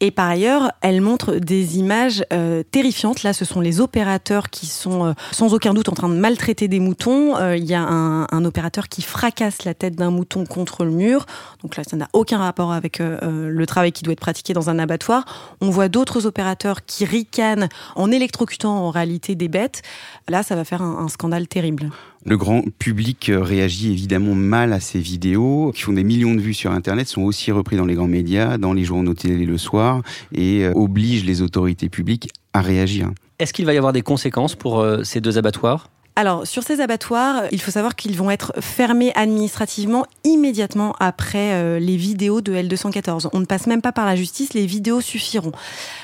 Et 0.00 0.10
par 0.10 0.28
ailleurs, 0.28 0.72
elle 0.82 1.00
montre 1.00 1.36
des 1.36 1.78
images 1.78 2.22
euh, 2.34 2.62
terrifiantes. 2.70 3.22
Là, 3.22 3.32
ce 3.32 3.46
sont 3.46 3.62
les 3.62 3.80
opérateurs 3.80 4.50
qui 4.50 4.66
sont 4.66 5.14
sans 5.32 5.54
aucun 5.54 5.72
doute 5.72 5.88
en 5.88 5.94
train 5.94 6.10
de 6.10 6.16
maltraiter 6.16 6.68
des 6.68 6.80
moutons. 6.80 7.32
Il 7.54 7.64
y 7.64 7.72
a 7.72 7.80
un, 7.80 8.44
opérateur 8.44 8.90
qui 8.90 9.00
fracasse 9.00 9.64
la 9.64 9.72
tête 9.72 9.96
d'un 9.96 10.10
mouton 10.10 10.44
contre 10.44 10.84
le 10.84 10.90
mur. 10.90 11.24
Donc 11.62 11.76
là, 11.76 11.82
ça 11.82 11.96
n'a 11.96 12.08
aucun 12.12 12.36
rapport 12.36 12.72
avec 12.72 13.00
euh, 13.22 13.48
le 13.48 13.66
travail 13.66 13.92
qui 13.92 14.02
doit 14.02 14.12
être 14.12 14.20
pratiqué 14.20 14.52
dans 14.52 14.70
un 14.70 14.78
abattoir. 14.78 15.24
On 15.60 15.70
voit 15.70 15.88
d'autres 15.88 16.26
opérateurs 16.26 16.84
qui 16.84 17.04
ricanent 17.04 17.68
en 17.94 18.10
électrocutant 18.10 18.76
en 18.76 18.90
réalité 18.90 19.34
des 19.34 19.48
bêtes. 19.48 19.82
Là, 20.28 20.42
ça 20.42 20.56
va 20.56 20.64
faire 20.64 20.82
un, 20.82 21.08
scandale 21.08 21.46
terrible. 21.46 21.90
Le 22.24 22.36
grand 22.36 22.62
public 22.78 23.30
réagit 23.32 23.92
évidemment 23.92 24.34
mal 24.34 24.72
à 24.72 24.80
ces 24.80 24.98
vidéos 24.98 25.72
qui 25.74 25.82
font 25.82 25.92
des 25.92 26.02
millions 26.02 26.34
de 26.34 26.40
vues 26.40 26.54
sur 26.54 26.72
Internet, 26.72 27.06
sont 27.06 27.22
aussi 27.22 27.52
repris 27.52 27.76
dans 27.76 27.86
les 27.86 27.94
grands 27.94 28.08
médias, 28.08 28.58
dans 28.58 28.72
les 28.72 28.84
journaux 28.84 29.14
télé 29.14 29.46
le 29.46 29.58
soir 29.58 30.02
et 30.32 30.64
euh, 30.64 30.72
obligent 30.74 31.24
les 31.24 31.42
autorités 31.42 31.88
publiques 31.88 32.30
à 32.52 32.60
réagir. 32.60 33.10
Est-ce 33.38 33.52
qu'il 33.52 33.66
va 33.66 33.74
y 33.74 33.76
avoir 33.76 33.92
des 33.92 34.02
conséquences 34.02 34.54
pour 34.54 34.80
euh, 34.80 35.04
ces 35.04 35.20
deux 35.20 35.38
abattoirs? 35.38 35.88
Alors, 36.18 36.46
sur 36.46 36.62
ces 36.62 36.80
abattoirs, 36.80 37.42
il 37.52 37.60
faut 37.60 37.70
savoir 37.70 37.94
qu'ils 37.94 38.16
vont 38.16 38.30
être 38.30 38.54
fermés 38.60 39.12
administrativement 39.14 40.06
immédiatement 40.24 40.96
après 40.98 41.52
euh, 41.52 41.78
les 41.78 41.98
vidéos 41.98 42.40
de 42.40 42.54
L214. 42.54 43.28
On 43.34 43.40
ne 43.40 43.44
passe 43.44 43.66
même 43.66 43.82
pas 43.82 43.92
par 43.92 44.06
la 44.06 44.16
justice, 44.16 44.54
les 44.54 44.64
vidéos 44.64 45.02
suffiront. 45.02 45.52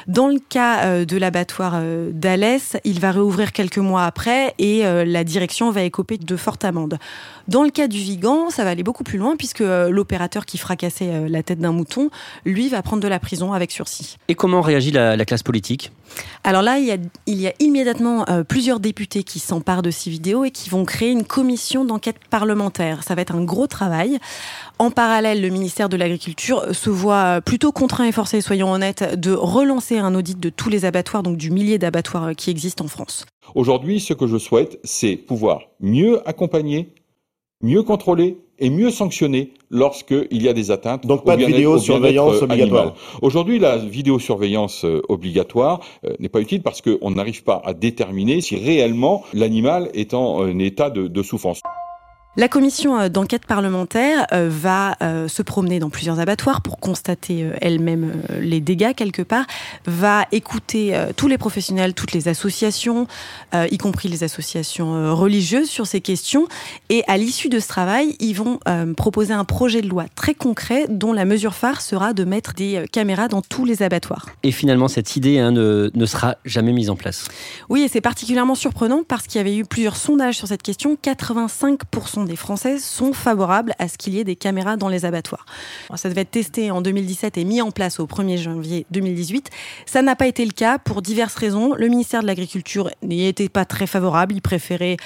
Dans 0.09 0.29
le 0.29 0.39
cas 0.39 0.85
euh, 0.85 1.05
de 1.07 1.17
l'abattoir 1.17 1.73
euh, 1.77 2.11
d'Alès, 2.13 2.77
il 2.85 3.01
va 3.01 3.11
réouvrir 3.11 3.53
quelques 3.53 3.79
mois 3.79 4.05
après 4.05 4.55
et 4.59 4.83
la 4.83 5.25
direction 5.25 5.71
va 5.71 5.83
écoper 5.83 6.19
de 6.19 6.37
fortes 6.37 6.65
amendes. 6.65 6.99
Dans 7.49 7.63
le 7.63 7.71
cas 7.71 7.89
du 7.89 7.99
Vigan, 7.99 8.51
ça 8.51 8.65
va 8.65 8.71
aller 8.71 8.83
beaucoup 8.83 9.05
plus 9.05 9.19
loin 9.19 9.37
puisque 9.37 9.61
l'opérateur 9.61 10.47
qui 10.47 10.59
fracassait 10.59 11.29
la 11.29 11.43
tête 11.43 11.59
d'un 11.59 11.73
mouton, 11.73 12.11
lui, 12.45 12.69
va 12.69 12.83
prendre 12.83 13.03
de 13.03 13.09
la 13.09 13.19
prison 13.19 13.53
avec 13.53 13.71
sursis. 13.71 14.17
Et 14.29 14.35
comment 14.35 14.61
réagit 14.61 14.91
la, 14.91 15.25
classe 15.25 15.43
politique? 15.43 15.93
Alors 16.45 16.63
là, 16.63 16.79
il 16.79 16.85
y 16.85 16.93
a, 16.93 16.97
il 17.27 17.41
y 17.41 17.47
a 17.47 17.53
immédiatement 17.59 18.27
plusieurs 18.49 18.81
députés 18.81 19.23
qui 19.23 19.39
s'emparent 19.39 19.83
de 19.83 19.91
vidéos 20.11 20.45
et 20.45 20.51
qui 20.51 20.71
vont 20.71 20.85
créer 20.85 21.11
une 21.11 21.25
commission 21.25 21.85
d'enquête 21.85 22.17
parlementaire. 22.31 23.03
Ça 23.03 23.15
va 23.15 23.23
être 23.23 23.35
un 23.35 23.45
gros 23.45 23.67
travail. 23.67 24.19
En 24.79 24.91
parallèle, 24.91 25.41
le 25.41 25.49
ministère 25.49 25.89
de 25.89 25.97
l'Agriculture 25.97 26.75
se 26.75 26.91
voit 26.91 27.41
plutôt 27.41 27.73
contraint 27.73 28.05
et 28.05 28.13
forcé, 28.13 28.41
soyons 28.41 28.73
honnêtes, 28.73 29.19
de 29.19 29.33
relancer 29.33 29.99
un 29.99 30.15
audit 30.15 30.39
de 30.39 30.51
tous 30.51 30.69
les 30.71 30.85
abattoirs, 30.85 31.23
donc 31.23 31.37
du 31.37 31.51
millier 31.51 31.79
d'abattoirs 31.79 32.35
qui 32.37 32.51
existent 32.51 32.85
en 32.85 32.89
France. 32.89 33.27
Aujourd'hui, 33.55 34.01
ce 34.01 34.15
que 34.15 34.27
je 34.27 34.39
souhaite, 34.39 34.81
c'est 34.85 35.17
pouvoir 35.17 35.63
mieux 35.81 36.27
accompagner 36.29 36.95
mieux 37.63 37.83
contrôler 37.83 38.39
et 38.59 38.71
mieux 38.71 38.91
sanctionner 38.91 39.53
lorsqu'il 39.71 40.43
y 40.43 40.49
a 40.49 40.53
des 40.53 40.71
atteintes. 40.71 41.07
Donc 41.07 41.25
pas 41.25 41.37
de 41.37 41.45
vidéosurveillance 41.45 42.43
obligatoire. 42.43 42.95
Aujourd'hui, 43.21 43.59
la 43.59 43.77
vidéosurveillance 43.77 44.85
euh, 44.85 45.03
obligatoire 45.09 45.81
euh, 46.05 46.15
n'est 46.21 46.29
pas 46.29 46.41
utile 46.41 46.63
parce 46.63 46.81
qu'on 46.81 47.11
n'arrive 47.11 47.43
pas 47.43 47.61
à 47.65 47.75
déterminer 47.75 48.41
si 48.41 48.57
réellement 48.57 49.25
l'animal 49.35 49.91
est 49.95 50.15
en 50.15 50.45
euh, 50.45 50.59
état 50.59 50.91
de 50.91 51.23
souffrance. 51.23 51.61
La 52.35 52.49
commission 52.49 52.99
euh, 52.99 53.09
d'enquête 53.11 53.45
parlementaire 53.45 54.27
euh, 54.33 54.49
va 54.51 54.97
euh, 55.03 55.29
se 55.29 55.43
promener 55.43 55.79
dans 55.81 55.91
plusieurs 55.91 56.19
abattoirs 56.19 56.63
pour 56.63 56.79
constater 56.79 57.51
elle-même 57.61 58.23
les 58.41 58.63
dégâts 58.63 58.95
quelque 58.95 59.21
part, 59.21 59.45
va 59.85 60.25
écouter 60.33 60.99
tous 61.17 61.29
les 61.29 61.37
professionnels, 61.37 61.95
toutes 61.95 62.13
les 62.13 62.29
associations, 62.29 63.07
y 63.55 63.79
compris 63.79 64.09
les 64.09 64.25
associations 64.25 65.15
religieuses 65.15 65.69
sur 65.69 65.87
ces 65.87 66.01
questions. 66.01 66.47
Et 66.89 67.05
à 67.07 67.17
l'issue 67.17 67.49
de 67.49 67.61
ce 67.61 67.69
travail, 67.69 68.17
ils 68.21 68.35
vont 68.35 68.59
proposer 68.97 69.33
un 69.33 69.45
projet 69.45 69.83
de 69.83 69.89
loi 69.89 70.07
très 70.15 70.35
concret 70.35 70.87
dont 70.89 71.13
la 71.13 71.25
mesure 71.25 71.55
phare 71.55 71.81
sera 71.81 72.13
de 72.13 72.25
mettre 72.25 72.55
des 72.55 72.85
caméras 72.93 73.29
dans 73.29 73.43
tous 73.43 73.65
les 73.65 73.83
abattoirs. 73.83 74.27
Et 74.43 74.53
finalement, 74.53 74.89
cette 74.89 75.17
idée 75.17 75.39
hein, 75.39 75.53
ne, 75.53 75.91
ne 75.95 76.07
sera 76.07 76.37
jamais 76.45 76.73
mise 76.73 76.91
en 76.91 76.97
place. 76.97 77.29
Oui, 77.69 77.83
et 77.83 77.89
c'est 77.89 78.01
particulièrement 78.01 78.55
surprenant 78.55 79.03
parce 79.07 79.27
qu'il 79.27 79.39
y 79.39 79.41
avait 79.41 79.57
eu 79.57 79.65
plusieurs 79.65 79.97
sondages 79.97 80.37
sur 80.37 80.49
cette 80.49 80.63
question. 80.63 80.97
85% 81.03 82.22
des 82.29 82.37
Français 82.37 82.79
sont 82.79 83.13
favorables 83.13 83.75
à 83.79 83.89
ce 83.89 83.99
qu'il 83.99 84.15
y 84.15 84.19
ait 84.19 84.25
des 84.25 84.37
caméras 84.37 84.77
dans 84.77 84.89
les 84.89 85.05
abattoirs. 85.05 85.47
ça 85.97 86.09
devait 86.09 86.23
être 86.23 86.31
testé 86.31 86.71
en 86.71 86.81
2017 86.81 87.39
et 87.39 87.45
mis 87.45 87.61
en 87.61 87.71
place 87.71 88.01
au 88.01 88.07
1er 88.07 88.39
janvier 88.39 88.87
2018. 88.91 89.51
Ça 89.87 90.03
n'a 90.03 90.17
pas 90.17 90.27
été 90.27 90.45
le 90.45 90.53
cas 90.53 90.79
pour 90.79 91.03
diverses 91.03 91.35
raisons. 91.35 91.75
Le 91.75 91.89
ministère 91.89 92.23
de 92.23 92.27
l'Agriculture 92.27 92.91
n'y 93.03 93.27
était 93.27 93.49
pas 93.49 93.65
très 93.65 93.87
favorable. 93.87 94.35
Il 94.35 94.43
préférait 94.43 94.97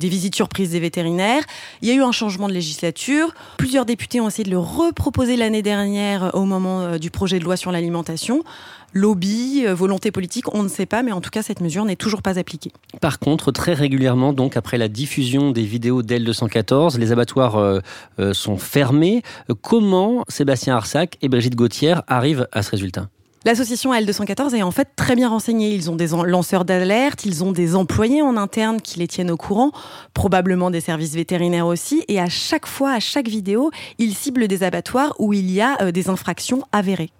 des 0.00 0.08
visites 0.08 0.34
surprises 0.34 0.70
des 0.70 0.80
vétérinaires. 0.80 1.42
Il 1.82 1.88
y 1.88 1.90
a 1.90 1.94
eu 1.94 2.02
un 2.02 2.12
changement 2.12 2.48
de 2.48 2.52
législature. 2.52 3.34
Plusieurs 3.56 3.86
députés 3.86 4.20
ont 4.20 4.28
essayé 4.28 4.44
de 4.44 4.50
le 4.50 4.58
reproposer 4.58 5.36
l'année 5.36 5.62
dernière 5.62 6.30
au 6.34 6.44
moment 6.44 6.82
euh, 6.82 6.98
du 6.98 7.10
projet 7.10 7.38
de 7.38 7.44
loi 7.44 7.56
sur 7.56 7.72
l'alimentation 7.72 8.44
lobby, 8.92 9.64
euh, 9.66 9.74
volonté 9.74 10.10
politique, 10.10 10.52
on 10.54 10.62
ne 10.62 10.68
sait 10.68 10.86
pas, 10.86 11.02
mais 11.02 11.12
en 11.12 11.20
tout 11.20 11.30
cas, 11.30 11.42
cette 11.42 11.60
mesure 11.60 11.84
n'est 11.84 11.96
toujours 11.96 12.22
pas 12.22 12.38
appliquée. 12.38 12.72
Par 13.00 13.18
contre, 13.18 13.52
très 13.52 13.74
régulièrement, 13.74 14.32
donc 14.32 14.56
après 14.56 14.78
la 14.78 14.88
diffusion 14.88 15.50
des 15.50 15.64
vidéos 15.64 16.02
d'L214, 16.02 16.98
les 16.98 17.12
abattoirs 17.12 17.56
euh, 17.56 17.80
euh, 18.18 18.32
sont 18.32 18.56
fermés. 18.56 19.22
Comment 19.62 20.24
Sébastien 20.28 20.76
Arsac 20.76 21.18
et 21.22 21.28
Brigitte 21.28 21.56
Gauthier 21.56 21.94
arrivent 22.06 22.48
à 22.52 22.62
ce 22.62 22.70
résultat? 22.70 23.08
L'association 23.44 23.94
L214 23.94 24.56
est 24.56 24.62
en 24.62 24.72
fait 24.72 24.88
très 24.96 25.14
bien 25.14 25.28
renseignée. 25.28 25.72
Ils 25.72 25.88
ont 25.88 25.94
des 25.94 26.08
lanceurs 26.08 26.64
d'alerte, 26.64 27.24
ils 27.24 27.44
ont 27.44 27.52
des 27.52 27.76
employés 27.76 28.20
en 28.20 28.36
interne 28.36 28.80
qui 28.80 28.98
les 28.98 29.06
tiennent 29.06 29.30
au 29.30 29.36
courant, 29.36 29.70
probablement 30.14 30.72
des 30.72 30.80
services 30.80 31.14
vétérinaires 31.14 31.68
aussi. 31.68 32.04
Et 32.08 32.18
à 32.18 32.28
chaque 32.28 32.66
fois, 32.66 32.90
à 32.90 32.98
chaque 32.98 33.28
vidéo, 33.28 33.70
ils 33.98 34.14
ciblent 34.14 34.48
des 34.48 34.64
abattoirs 34.64 35.14
où 35.20 35.32
il 35.32 35.48
y 35.48 35.60
a 35.60 35.92
des 35.92 36.08
infractions 36.08 36.62
avérées. 36.72 37.12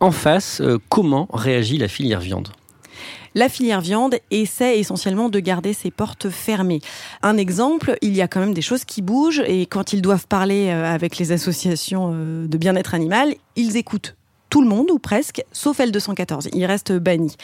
En 0.00 0.10
face, 0.10 0.60
euh, 0.60 0.78
comment 0.88 1.28
réagit 1.32 1.78
la 1.78 1.88
filière 1.88 2.20
viande 2.20 2.48
la 3.36 3.48
filière 3.48 3.80
viande 3.80 4.16
essaie 4.32 4.80
essentiellement 4.80 5.28
de 5.28 5.38
garder 5.38 5.72
ses 5.72 5.92
portes 5.92 6.30
fermées. 6.30 6.80
Un 7.22 7.36
exemple, 7.36 7.96
il 8.02 8.16
y 8.16 8.22
a 8.22 8.26
quand 8.26 8.40
même 8.40 8.54
des 8.54 8.62
choses 8.62 8.84
qui 8.84 9.02
bougent 9.02 9.42
et 9.46 9.66
quand 9.66 9.92
ils 9.92 10.02
doivent 10.02 10.26
parler 10.26 10.68
euh, 10.70 10.92
avec 10.92 11.16
les 11.16 11.30
associations 11.30 12.10
euh, 12.12 12.48
de 12.48 12.58
bien-être 12.58 12.92
animal, 12.92 13.34
ils 13.54 13.76
écoutent 13.76 14.16
tout 14.48 14.62
le 14.62 14.68
monde 14.68 14.90
ou 14.90 14.98
presque, 14.98 15.44
sauf 15.52 15.78
L214. 15.78 16.48
Ils 16.52 16.66
restent 16.66 16.92
bannis. 16.92 17.36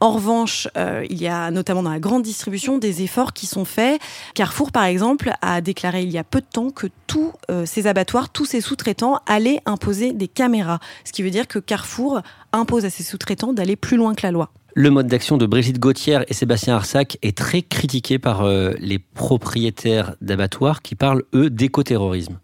En 0.00 0.12
revanche, 0.12 0.68
euh, 0.76 1.06
il 1.08 1.20
y 1.20 1.26
a 1.26 1.50
notamment 1.50 1.82
dans 1.82 1.90
la 1.90 2.00
grande 2.00 2.22
distribution 2.22 2.76
des 2.76 3.02
efforts 3.02 3.32
qui 3.32 3.46
sont 3.46 3.64
faits. 3.64 4.00
Carrefour, 4.34 4.70
par 4.70 4.84
exemple, 4.84 5.32
a 5.40 5.60
déclaré 5.62 6.02
il 6.02 6.10
y 6.10 6.18
a 6.18 6.24
peu 6.24 6.40
de 6.40 6.46
temps 6.46 6.70
que 6.70 6.86
tous 7.06 7.32
euh, 7.50 7.64
ces 7.64 7.86
abattoirs, 7.86 8.28
tous 8.28 8.44
ces 8.44 8.60
sous-traitants 8.60 9.20
allaient 9.26 9.60
imposer 9.64 10.12
des 10.12 10.28
caméras. 10.28 10.80
Ce 11.04 11.12
qui 11.12 11.22
veut 11.22 11.30
dire 11.30 11.48
que 11.48 11.58
Carrefour 11.58 12.20
impose 12.52 12.84
à 12.84 12.90
ses 12.90 13.02
sous-traitants 13.04 13.54
d'aller 13.54 13.76
plus 13.76 13.96
loin 13.96 14.14
que 14.14 14.26
la 14.26 14.32
loi. 14.32 14.50
Le 14.74 14.90
mode 14.90 15.06
d'action 15.06 15.38
de 15.38 15.46
Brigitte 15.46 15.78
Gauthier 15.78 16.18
et 16.28 16.34
Sébastien 16.34 16.74
Arsac 16.74 17.16
est 17.22 17.34
très 17.34 17.62
critiqué 17.62 18.18
par 18.18 18.42
euh, 18.42 18.72
les 18.78 18.98
propriétaires 18.98 20.14
d'abattoirs 20.20 20.82
qui 20.82 20.94
parlent, 20.94 21.22
eux, 21.34 21.48
d'écoterrorisme. 21.48 22.38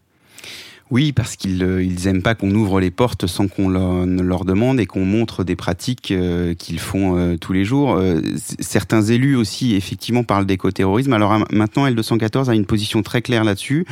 Oui, 0.92 1.12
parce 1.12 1.36
qu'ils 1.36 1.64
euh, 1.64 1.82
ils 1.82 2.06
aiment 2.06 2.20
pas 2.20 2.34
qu'on 2.34 2.50
ouvre 2.50 2.78
les 2.78 2.90
portes 2.90 3.26
sans 3.26 3.48
qu'on 3.48 3.70
leur, 3.70 4.44
demande 4.44 4.78
et 4.78 4.84
qu'on 4.84 5.06
montre 5.06 5.42
des 5.42 5.56
pratiques 5.56 6.10
euh, 6.10 6.52
qu'ils 6.52 6.80
font 6.80 7.16
euh, 7.16 7.38
tous 7.38 7.54
les 7.54 7.64
jours. 7.64 7.98
certains 8.60 9.00
élus 9.00 9.34
aussi, 9.34 9.74
effectivement, 9.74 10.22
parlent 10.22 10.44
d'écoterrorisme. 10.44 11.14
Alors 11.14 11.46
maintenant, 11.50 11.86
L214 11.86 12.50
a 12.50 12.54
une 12.54 12.66
position 12.66 13.02
très 13.02 13.22
claire 13.22 13.42
là-dessus. 13.42 13.86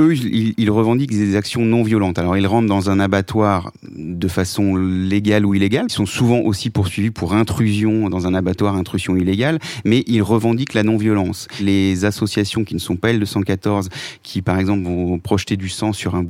Eux, 0.00 0.14
ils, 0.14 0.70
revendiquent 0.70 1.10
des 1.10 1.36
actions 1.36 1.66
non 1.66 1.82
violentes. 1.82 2.18
Alors 2.18 2.34
ils 2.38 2.46
rentrent 2.46 2.68
dans 2.68 2.88
un 2.88 2.98
abattoir 2.98 3.70
de 3.94 4.28
façon 4.28 4.74
légale 4.74 5.44
ou 5.44 5.54
illégale. 5.54 5.86
Ils 5.90 5.92
sont 5.92 6.06
souvent 6.06 6.38
aussi 6.38 6.70
poursuivis 6.70 7.10
pour 7.10 7.34
intrusion 7.34 8.08
dans 8.08 8.26
un 8.26 8.32
abattoir, 8.32 8.74
intrusion 8.74 9.16
illégale, 9.16 9.58
mais 9.84 10.02
ils 10.06 10.22
revendiquent 10.22 10.72
la 10.72 10.82
non-violence. 10.82 11.46
Les 11.60 12.06
associations 12.06 12.64
qui 12.64 12.74
ne 12.74 12.80
sont 12.80 12.96
pas 12.96 13.12
L214, 13.12 13.88
qui 14.22 14.40
par 14.40 14.58
exemple 14.58 14.84
vont 14.84 15.18
projeter 15.18 15.58
du 15.58 15.68
sang 15.68 15.92
sur 15.92 16.14
un 16.14 16.22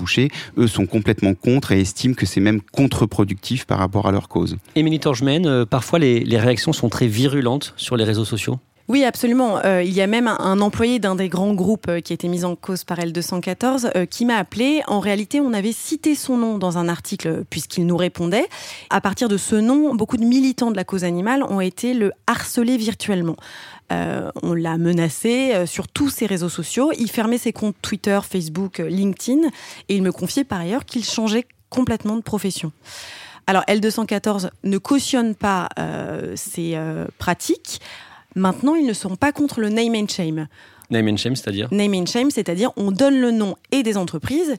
eux 0.57 0.67
sont 0.67 0.87
complètement 0.87 1.35
contre 1.35 1.73
et 1.73 1.81
estiment 1.81 2.15
que 2.15 2.27
c'est 2.27 2.41
même 2.41 2.61
contre-productif 2.61 3.67
par 3.67 3.79
rapport 3.79 4.07
à 4.07 4.13
leur 4.13 4.29
cause. 4.29 4.57
Émilie 4.75 5.01
Torgemène, 5.01 5.47
euh, 5.47 5.65
parfois 5.65 5.99
les, 5.99 6.39
réactions 6.39 6.73
sont 6.73 6.89
très 6.89 7.07
virulentes 7.07 7.75
sur 7.77 7.97
les 7.97 8.05
réseaux 8.05 8.25
sociaux 8.25 8.59
oui, 8.91 9.05
absolument. 9.05 9.59
Euh, 9.67 9.83
il 9.83 9.93
y 9.93 10.01
a 10.01 10.07
même 10.07 10.27
un, 10.27 10.63
employé 10.63 10.99
d'un 10.99 11.15
des 11.15 11.29
grands 11.29 11.53
groupes 11.53 11.89
euh, 11.91 12.01
qui 12.01 12.15
a 12.15 12.15
été 12.15 12.27
mis 12.27 12.47
en 12.47 12.57
cause 12.57 12.85
par 12.85 12.97
L214 12.97 14.07
qui 14.07 14.25
m'a 14.25 14.37
appelé. 14.37 14.81
En 14.87 14.99
réalité, 14.99 15.41
on 15.43 15.53
avait 15.53 15.73
cité 15.73 16.15
son 16.15 16.39
nom 16.39 16.57
dans 16.57 16.79
un 16.79 16.89
article 16.89 17.45
puisqu'il 17.51 17.85
nous 17.85 17.99
répondait. 17.99 18.47
À 18.89 19.03
partir 19.03 19.29
de 19.29 19.37
ce 19.37 19.57
nom, 19.57 19.95
beaucoup 19.95 20.17
de 20.17 20.25
militants 20.25 20.71
de 20.71 20.77
la 20.77 20.85
cause 20.85 21.05
animale 21.05 21.43
ont 21.43 21.61
été 21.61 21.93
le 21.93 22.13
harceler 22.27 22.79
virtuellement. 22.79 23.37
Euh, 23.91 24.31
on 24.43 24.55
l'a 24.55 24.77
menacé 24.77 25.55
euh, 25.55 25.67
sur 25.67 25.89
tous 25.89 26.11
ses 26.11 26.27
réseaux 26.27 26.49
sociaux. 26.49 26.93
Il 26.99 27.11
fermait 27.11 27.39
ses 27.39 27.53
comptes 27.53 27.77
Twitter, 27.81 28.19
Facebook, 28.29 28.81
euh, 28.81 28.89
LinkedIn 28.89 29.49
et 29.89 29.97
il 29.97 30.03
me 30.03 30.13
confiait 30.13 30.45
par 30.45 30.61
ailleurs 30.61 30.85
qu'il 30.85 31.05
changeait 31.05 31.47
complètement 31.71 32.17
de 32.17 32.23
profession. 32.23 32.73
Alors 33.47 33.63
L214 33.63 34.51
ne 34.65 34.79
cautionne 34.79 35.35
pas 35.35 35.71
ces 36.35 36.79
pratiques. 37.17 37.81
Maintenant, 38.37 38.75
ils 38.75 38.85
ne 38.85 38.93
sont 38.93 39.17
pas 39.17 39.33
contre 39.33 39.61
le 39.61 39.71
name 39.71 39.95
and 39.95 40.09
shame. 40.09 40.49
Name 40.91 41.09
and 41.09 41.17
shame, 41.17 41.35
c'est-à-dire? 41.35 41.69
Name 41.73 41.95
and 41.95 42.07
shame, 42.07 42.31
c'est-à-dire 42.31 42.73
on 42.77 42.91
donne 42.91 43.19
le 43.19 43.31
nom 43.31 43.57
et 43.71 43.83
des 43.83 43.97
entreprises, 43.97 44.57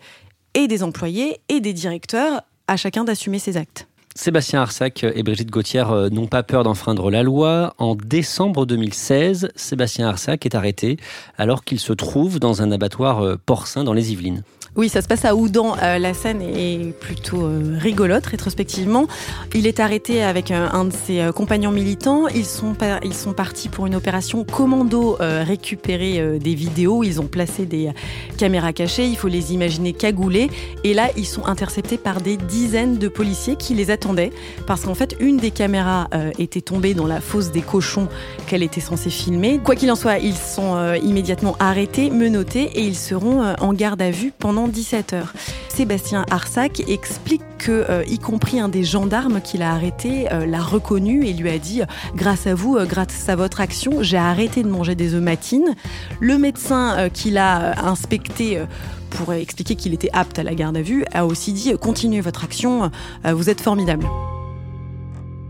et 0.55 0.67
des 0.67 0.81
employés, 0.81 1.39
et 1.49 1.59
des 1.59 1.73
directeurs, 1.73 2.41
à 2.67 2.77
chacun 2.77 3.03
d'assumer 3.03 3.37
ses 3.37 3.57
actes. 3.57 3.88
Sébastien 4.21 4.59
Arsac 4.61 5.05
et 5.05 5.23
Brigitte 5.23 5.49
Gauthier 5.49 5.85
euh, 5.89 6.09
n'ont 6.09 6.27
pas 6.27 6.43
peur 6.43 6.65
d'enfreindre 6.65 7.09
la 7.09 7.23
loi. 7.23 7.73
En 7.77 7.95
décembre 7.95 8.65
2016, 8.65 9.49
Sébastien 9.55 10.09
Arsac 10.09 10.45
est 10.45 10.55
arrêté 10.55 10.97
alors 11.37 11.63
qu'il 11.63 11.79
se 11.79 11.93
trouve 11.93 12.37
dans 12.37 12.61
un 12.61 12.69
abattoir 12.73 13.23
euh, 13.23 13.37
porcin 13.45 13.85
dans 13.85 13.93
les 13.93 14.11
Yvelines. 14.11 14.43
Oui, 14.75 14.87
ça 14.87 15.01
se 15.01 15.07
passe 15.07 15.25
à 15.25 15.35
Oudan. 15.35 15.75
Euh, 15.81 15.97
la 15.97 16.13
scène 16.13 16.41
est 16.41 16.93
plutôt 16.99 17.41
euh, 17.41 17.75
rigolote 17.79 18.25
rétrospectivement. 18.27 19.07
Il 19.55 19.65
est 19.65 19.79
arrêté 19.79 20.23
avec 20.23 20.51
euh, 20.51 20.67
un 20.71 20.85
de 20.85 20.93
ses 20.93 21.29
compagnons 21.35 21.71
militants. 21.71 22.27
Ils 22.27 22.45
sont, 22.45 22.75
ils 23.03 23.15
sont 23.15 23.33
partis 23.33 23.67
pour 23.67 23.87
une 23.87 23.95
opération 23.95 24.43
commando 24.43 25.17
récupérer 25.19 26.39
des 26.39 26.55
vidéos. 26.55 27.03
Ils 27.03 27.19
ont 27.19 27.27
placé 27.27 27.65
des 27.65 27.91
caméras 28.37 28.73
cachées. 28.73 29.05
Il 29.05 29.17
faut 29.17 29.27
les 29.27 29.53
imaginer 29.53 29.93
cagoulées. 29.93 30.49
Et 30.83 30.93
là, 30.93 31.09
ils 31.17 31.25
sont 31.25 31.45
interceptés 31.45 31.97
par 31.97 32.21
des 32.21 32.37
dizaines 32.37 32.97
de 32.97 33.07
policiers 33.07 33.55
qui 33.55 33.73
les 33.73 33.91
attendaient 33.91 34.31
parce 34.67 34.81
qu'en 34.81 34.95
fait, 34.95 35.15
une 35.19 35.37
des 35.37 35.51
caméras 35.51 36.07
était 36.37 36.61
tombée 36.61 36.93
dans 36.93 37.07
la 37.07 37.21
fosse 37.21 37.51
des 37.51 37.61
cochons 37.61 38.07
qu'elle 38.47 38.63
était 38.63 38.81
censée 38.81 39.09
filmer. 39.09 39.59
Quoi 39.63 39.75
qu'il 39.75 39.91
en 39.91 39.95
soit, 39.95 40.19
ils 40.19 40.37
sont 40.37 40.93
immédiatement 41.03 41.55
arrêtés, 41.59 42.09
menottés 42.09 42.69
et 42.75 42.83
ils 42.83 42.97
seront 42.97 43.43
en 43.59 43.73
garde 43.73 44.01
à 44.01 44.11
vue 44.11 44.31
pendant 44.37 44.58
17 44.67 45.13
h 45.13 45.23
Sébastien 45.69 46.25
Arsac 46.29 46.81
explique 46.89 47.41
que, 47.57 47.85
euh, 47.89 48.03
y 48.07 48.19
compris 48.19 48.59
un 48.59 48.67
des 48.67 48.83
gendarmes 48.83 49.39
qu'il 49.41 49.61
a 49.61 49.71
arrêté, 49.71 50.31
euh, 50.31 50.45
l'a 50.45 50.61
reconnu 50.61 51.25
et 51.25 51.33
lui 51.33 51.49
a 51.49 51.57
dit 51.57 51.81
Grâce 52.15 52.47
à 52.47 52.55
vous, 52.55 52.75
euh, 52.75 52.85
grâce 52.85 53.29
à 53.29 53.35
votre 53.35 53.61
action, 53.61 54.01
j'ai 54.01 54.17
arrêté 54.17 54.63
de 54.63 54.69
manger 54.69 54.95
des 54.95 55.13
œufs 55.13 55.21
matines. 55.21 55.75
Le 56.19 56.37
médecin 56.37 57.09
qu'il 57.13 57.37
a 57.37 57.85
inspecté 57.87 58.61
pour 59.09 59.33
expliquer 59.33 59.75
qu'il 59.75 59.93
était 59.93 60.09
apte 60.11 60.39
à 60.39 60.43
la 60.43 60.55
garde 60.55 60.75
à 60.75 60.81
vue 60.81 61.05
a 61.13 61.25
aussi 61.25 61.53
dit 61.53 61.73
Continuez 61.79 62.21
votre 62.21 62.43
action, 62.43 62.91
vous 63.23 63.49
êtes 63.49 63.61
formidable. 63.61 64.05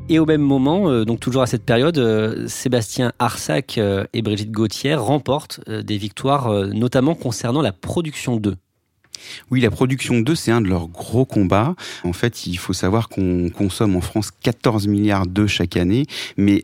Et 0.09 0.19
au 0.19 0.25
même 0.25 0.41
moment, 0.41 1.03
donc 1.05 1.19
toujours 1.19 1.41
à 1.41 1.47
cette 1.47 1.65
période, 1.65 2.47
Sébastien 2.47 3.13
Arsac 3.19 3.79
et 4.13 4.21
Brigitte 4.21 4.51
Gauthier 4.51 4.95
remportent 4.95 5.61
des 5.67 5.97
victoires, 5.97 6.51
notamment 6.67 7.15
concernant 7.15 7.61
la 7.61 7.71
production 7.71 8.37
d'œufs. 8.37 8.57
Oui, 9.51 9.61
la 9.61 9.71
production 9.71 10.19
d'œufs, 10.19 10.37
c'est 10.37 10.51
un 10.51 10.61
de 10.61 10.67
leurs 10.67 10.87
gros 10.87 11.25
combats. 11.25 11.75
En 12.03 12.13
fait, 12.13 12.45
il 12.47 12.57
faut 12.57 12.73
savoir 12.73 13.09
qu'on 13.09 13.49
consomme 13.49 13.95
en 13.95 14.01
France 14.01 14.31
14 14.41 14.87
milliards 14.87 15.27
d'œufs 15.27 15.49
chaque 15.49 15.77
année, 15.77 16.05
mais 16.37 16.61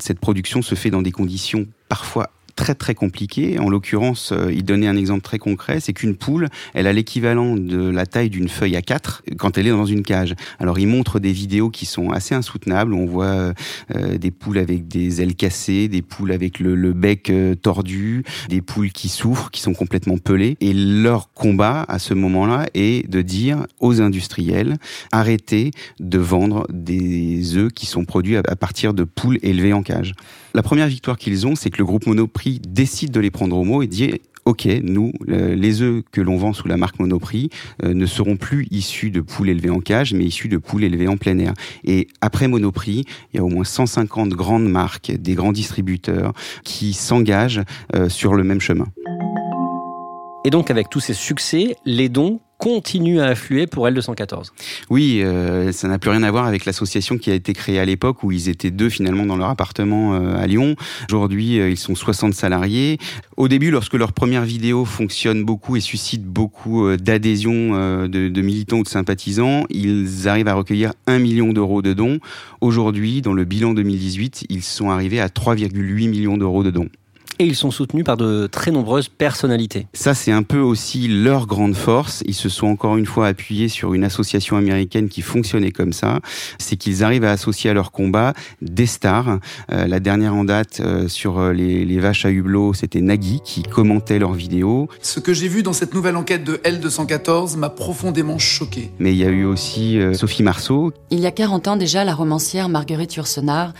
cette 0.00 0.20
production 0.20 0.62
se 0.62 0.74
fait 0.74 0.90
dans 0.90 1.02
des 1.02 1.12
conditions 1.12 1.66
parfois 1.88 2.30
très 2.54 2.74
très 2.74 2.94
compliqué. 2.94 3.58
En 3.58 3.68
l'occurrence, 3.68 4.32
euh, 4.32 4.52
il 4.52 4.64
donnait 4.64 4.86
un 4.86 4.96
exemple 4.96 5.22
très 5.22 5.38
concret, 5.38 5.80
c'est 5.80 5.92
qu'une 5.92 6.16
poule, 6.16 6.48
elle 6.74 6.86
a 6.86 6.92
l'équivalent 6.92 7.56
de 7.56 7.88
la 7.88 8.06
taille 8.06 8.30
d'une 8.30 8.48
feuille 8.48 8.76
à 8.76 8.82
4 8.82 9.22
quand 9.38 9.58
elle 9.58 9.66
est 9.66 9.70
dans 9.70 9.86
une 9.86 10.02
cage. 10.02 10.34
Alors 10.58 10.78
il 10.78 10.86
montre 10.86 11.18
des 11.18 11.32
vidéos 11.32 11.70
qui 11.70 11.86
sont 11.86 12.10
assez 12.10 12.34
insoutenables. 12.34 12.94
On 12.94 13.06
voit 13.06 13.52
euh, 13.94 14.18
des 14.18 14.30
poules 14.30 14.58
avec 14.58 14.88
des 14.88 15.22
ailes 15.22 15.34
cassées, 15.34 15.88
des 15.88 16.02
poules 16.02 16.32
avec 16.32 16.58
le, 16.60 16.74
le 16.74 16.92
bec 16.92 17.30
euh, 17.30 17.54
tordu, 17.54 18.24
des 18.48 18.62
poules 18.62 18.92
qui 18.92 19.08
souffrent, 19.08 19.50
qui 19.50 19.60
sont 19.60 19.74
complètement 19.74 20.18
pelées. 20.18 20.56
Et 20.60 20.72
leur 20.72 21.32
combat 21.32 21.84
à 21.88 21.98
ce 21.98 22.14
moment-là 22.14 22.66
est 22.74 23.08
de 23.08 23.22
dire 23.22 23.66
aux 23.80 24.00
industriels 24.00 24.76
arrêtez 25.10 25.70
de 26.00 26.18
vendre 26.18 26.66
des 26.70 27.56
œufs 27.56 27.72
qui 27.72 27.86
sont 27.86 28.04
produits 28.04 28.36
à 28.36 28.56
partir 28.56 28.94
de 28.94 29.04
poules 29.04 29.38
élevées 29.42 29.72
en 29.72 29.82
cage. 29.82 30.14
La 30.54 30.62
première 30.62 30.86
victoire 30.86 31.16
qu'ils 31.16 31.46
ont, 31.46 31.54
c'est 31.54 31.70
que 31.70 31.78
le 31.78 31.84
groupe 31.84 32.06
Monoprix 32.06 32.60
décide 32.60 33.10
de 33.10 33.20
les 33.20 33.30
prendre 33.30 33.56
au 33.56 33.64
mot 33.64 33.82
et 33.82 33.86
dit 33.86 34.20
OK, 34.44 34.66
nous, 34.82 35.12
les 35.26 35.82
œufs 35.82 36.02
que 36.10 36.20
l'on 36.20 36.36
vend 36.36 36.52
sous 36.52 36.66
la 36.66 36.76
marque 36.76 36.98
Monoprix 36.98 37.48
euh, 37.84 37.94
ne 37.94 38.06
seront 38.06 38.36
plus 38.36 38.66
issus 38.72 39.12
de 39.12 39.20
poules 39.20 39.48
élevées 39.48 39.70
en 39.70 39.78
cage, 39.78 40.14
mais 40.14 40.24
issus 40.24 40.48
de 40.48 40.58
poules 40.58 40.82
élevées 40.82 41.06
en 41.06 41.16
plein 41.16 41.38
air. 41.38 41.54
Et 41.84 42.08
après 42.20 42.48
Monoprix, 42.48 43.04
il 43.32 43.36
y 43.36 43.38
a 43.38 43.44
au 43.44 43.48
moins 43.48 43.62
150 43.62 44.30
grandes 44.30 44.68
marques, 44.68 45.12
des 45.12 45.34
grands 45.34 45.52
distributeurs 45.52 46.32
qui 46.64 46.92
s'engagent 46.92 47.62
euh, 47.94 48.08
sur 48.08 48.34
le 48.34 48.42
même 48.42 48.60
chemin. 48.60 48.88
Et 50.44 50.50
donc 50.50 50.72
avec 50.72 50.90
tous 50.90 50.98
ces 50.98 51.14
succès, 51.14 51.76
les 51.84 52.08
dons 52.08 52.40
continue 52.62 53.20
à 53.20 53.26
affluer 53.26 53.66
pour 53.66 53.88
L214. 53.88 54.50
Oui, 54.88 55.20
euh, 55.20 55.72
ça 55.72 55.88
n'a 55.88 55.98
plus 55.98 56.10
rien 56.10 56.22
à 56.22 56.30
voir 56.30 56.46
avec 56.46 56.64
l'association 56.64 57.18
qui 57.18 57.28
a 57.28 57.34
été 57.34 57.54
créée 57.54 57.80
à 57.80 57.84
l'époque 57.84 58.22
où 58.22 58.30
ils 58.30 58.48
étaient 58.48 58.70
deux 58.70 58.88
finalement 58.88 59.26
dans 59.26 59.36
leur 59.36 59.48
appartement 59.48 60.14
euh, 60.14 60.40
à 60.40 60.46
Lyon. 60.46 60.76
Aujourd'hui, 61.10 61.58
euh, 61.58 61.70
ils 61.70 61.76
sont 61.76 61.96
60 61.96 62.34
salariés. 62.34 62.98
Au 63.36 63.48
début, 63.48 63.72
lorsque 63.72 63.94
leur 63.94 64.12
première 64.12 64.44
vidéo 64.44 64.84
fonctionne 64.84 65.42
beaucoup 65.42 65.74
et 65.74 65.80
suscite 65.80 66.24
beaucoup 66.24 66.88
d'adhésion 66.96 68.06
de, 68.06 68.28
de, 68.28 68.42
militants 68.42 68.78
ou 68.78 68.82
de 68.84 68.88
sympathisants, 68.88 69.64
ils 69.68 70.28
arrivent 70.28 70.46
à 70.46 70.54
recueillir 70.54 70.92
1 71.08 71.18
million 71.18 71.52
d'euros 71.52 71.82
de 71.82 71.92
dons. 71.92 72.20
Aujourd'hui, 72.60 73.22
dans 73.22 73.32
le 73.32 73.44
bilan 73.44 73.74
2018, 73.74 74.46
ils 74.50 74.62
sont 74.62 74.90
arrivés 74.90 75.18
à 75.18 75.26
3,8 75.26 76.08
millions 76.08 76.36
d'euros 76.36 76.62
de 76.62 76.70
dons 76.70 76.88
et 77.38 77.44
ils 77.44 77.56
sont 77.56 77.70
soutenus 77.70 78.04
par 78.04 78.16
de 78.16 78.46
très 78.46 78.70
nombreuses 78.70 79.08
personnalités. 79.08 79.86
Ça, 79.94 80.14
c'est 80.14 80.32
un 80.32 80.42
peu 80.42 80.58
aussi 80.58 81.08
leur 81.08 81.46
grande 81.46 81.74
force. 81.74 82.22
Ils 82.26 82.34
se 82.34 82.48
sont 82.48 82.66
encore 82.66 82.96
une 82.96 83.06
fois 83.06 83.26
appuyés 83.26 83.68
sur 83.68 83.94
une 83.94 84.04
association 84.04 84.56
américaine 84.56 85.08
qui 85.08 85.22
fonctionnait 85.22 85.72
comme 85.72 85.92
ça. 85.92 86.20
C'est 86.58 86.76
qu'ils 86.76 87.04
arrivent 87.04 87.24
à 87.24 87.32
associer 87.32 87.70
à 87.70 87.74
leur 87.74 87.92
combat 87.92 88.34
des 88.60 88.86
stars. 88.86 89.38
Euh, 89.70 89.86
la 89.86 90.00
dernière 90.00 90.34
en 90.34 90.44
date 90.44 90.80
euh, 90.80 91.08
sur 91.08 91.38
euh, 91.38 91.52
les, 91.52 91.84
les, 91.84 92.00
vaches 92.00 92.24
à 92.24 92.30
hublot, 92.30 92.74
c'était 92.74 93.00
Nagui 93.00 93.40
qui 93.44 93.62
commentait 93.62 94.18
leurs 94.18 94.34
vidéos. 94.34 94.88
Ce 95.00 95.20
que 95.20 95.32
j'ai 95.32 95.48
vu 95.48 95.62
dans 95.62 95.72
cette 95.72 95.94
nouvelle 95.94 96.16
enquête 96.16 96.44
de 96.44 96.56
L214 96.64 97.56
m'a 97.56 97.70
profondément 97.70 98.38
choqué. 98.38 98.90
Mais 98.98 99.12
il 99.12 99.18
y 99.18 99.24
a 99.24 99.30
eu 99.30 99.44
aussi 99.44 99.98
Sophie 100.14 100.42
Marceau. 100.42 100.92
Il 101.10 101.20
y 101.20 101.26
a 101.26 101.30
40 101.30 101.68
ans 101.68 101.76
déjà, 101.76 102.04
la 102.04 102.14
romancière 102.14 102.68
Marguerite 102.68 103.14
Yourcenar 103.14 103.72